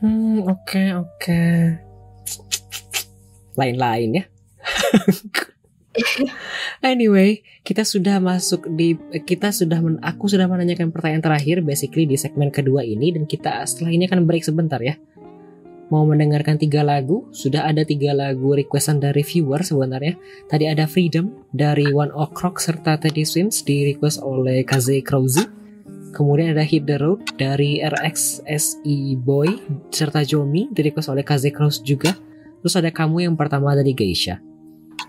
Hmm, 0.00 0.48
oke 0.48 0.82
oke. 0.96 1.40
Lain-lain 3.52 4.10
ya. 4.16 4.24
anyway, 6.80 7.44
kita 7.60 7.84
sudah 7.84 8.16
masuk 8.16 8.64
di 8.72 8.96
kita 9.28 9.52
sudah 9.52 9.84
men- 9.84 10.00
aku 10.00 10.24
sudah 10.24 10.48
menanyakan 10.48 10.88
pertanyaan 10.88 11.20
terakhir 11.20 11.60
basically 11.60 12.08
di 12.08 12.16
segmen 12.16 12.48
kedua 12.48 12.80
ini 12.80 13.12
dan 13.12 13.28
kita 13.28 13.60
setelah 13.68 13.92
ini 13.92 14.08
akan 14.08 14.24
break 14.24 14.40
sebentar 14.40 14.80
ya. 14.80 14.96
Mau 15.90 16.06
mendengarkan 16.06 16.54
tiga 16.54 16.86
lagu, 16.86 17.26
sudah 17.34 17.66
ada 17.66 17.82
tiga 17.82 18.14
lagu 18.14 18.54
requestan 18.54 19.02
dari 19.02 19.26
viewer 19.26 19.66
sebenarnya. 19.66 20.14
Tadi 20.46 20.70
ada 20.70 20.86
Freedom 20.86 21.50
dari 21.50 21.90
One 21.90 22.14
O'Clock 22.14 22.62
serta 22.62 22.94
Teddy 22.94 23.26
Swims 23.26 23.66
di 23.66 23.90
request 23.90 24.22
oleh 24.22 24.62
Kaze 24.62 25.02
Krause. 25.02 25.50
Kemudian 26.14 26.54
ada 26.54 26.62
Hit 26.62 26.86
the 26.86 26.94
Road 26.94 27.34
dari 27.34 27.82
RXSI 27.82 29.18
Boy 29.18 29.50
serta 29.90 30.22
Jomi 30.22 30.70
di 30.70 30.78
request 30.86 31.10
oleh 31.10 31.26
Kaze 31.26 31.50
Cross 31.50 31.82
juga. 31.82 32.14
Terus 32.62 32.74
ada 32.78 32.94
kamu 32.94 33.26
yang 33.26 33.34
pertama 33.34 33.74
dari 33.74 33.90
Geisha. 33.90 34.38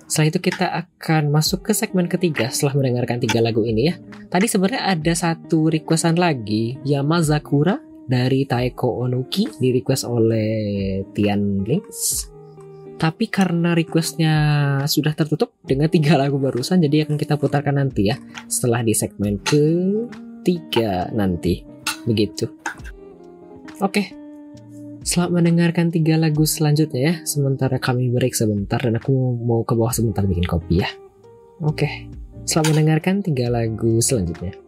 Setelah 0.10 0.34
itu 0.34 0.40
kita 0.42 0.66
akan 0.66 1.30
masuk 1.30 1.62
ke 1.62 1.78
segmen 1.78 2.10
ketiga 2.10 2.50
setelah 2.50 2.82
mendengarkan 2.82 3.22
tiga 3.22 3.38
lagu 3.38 3.62
ini 3.62 3.94
ya. 3.94 3.96
Tadi 4.34 4.50
sebenarnya 4.50 4.98
ada 4.98 5.14
satu 5.14 5.70
requestan 5.70 6.18
lagi 6.18 6.82
Yamazakura 6.82 7.91
dari 8.12 8.44
Taeko 8.44 9.08
Onuki 9.08 9.48
di 9.56 9.72
request 9.72 10.04
oleh 10.04 10.52
Tian 11.16 11.64
Links. 11.64 12.28
Tapi 13.00 13.32
karena 13.32 13.74
requestnya 13.74 14.36
sudah 14.86 15.16
tertutup 15.18 15.58
dengan 15.64 15.90
tiga 15.90 16.20
lagu 16.20 16.38
barusan, 16.38 16.84
jadi 16.86 17.08
akan 17.08 17.18
kita 17.18 17.40
putarkan 17.40 17.82
nanti 17.82 18.14
ya 18.14 18.20
setelah 18.46 18.84
di 18.86 18.94
segmen 18.94 19.42
ketiga 19.42 21.10
nanti. 21.16 21.66
Begitu. 22.06 22.46
Oke. 23.82 24.14
Selamat 25.02 25.42
mendengarkan 25.42 25.90
tiga 25.90 26.14
lagu 26.14 26.46
selanjutnya 26.46 27.02
ya. 27.02 27.16
Sementara 27.26 27.82
kami 27.82 28.14
break 28.14 28.38
sebentar 28.38 28.78
dan 28.78 29.02
aku 29.02 29.10
mau 29.34 29.66
ke 29.66 29.74
bawah 29.74 29.90
sebentar 29.90 30.22
bikin 30.22 30.46
kopi 30.46 30.86
ya. 30.86 30.90
Oke. 31.66 32.06
Selamat 32.46 32.78
mendengarkan 32.78 33.26
tiga 33.26 33.50
lagu 33.50 33.98
selanjutnya. 33.98 34.61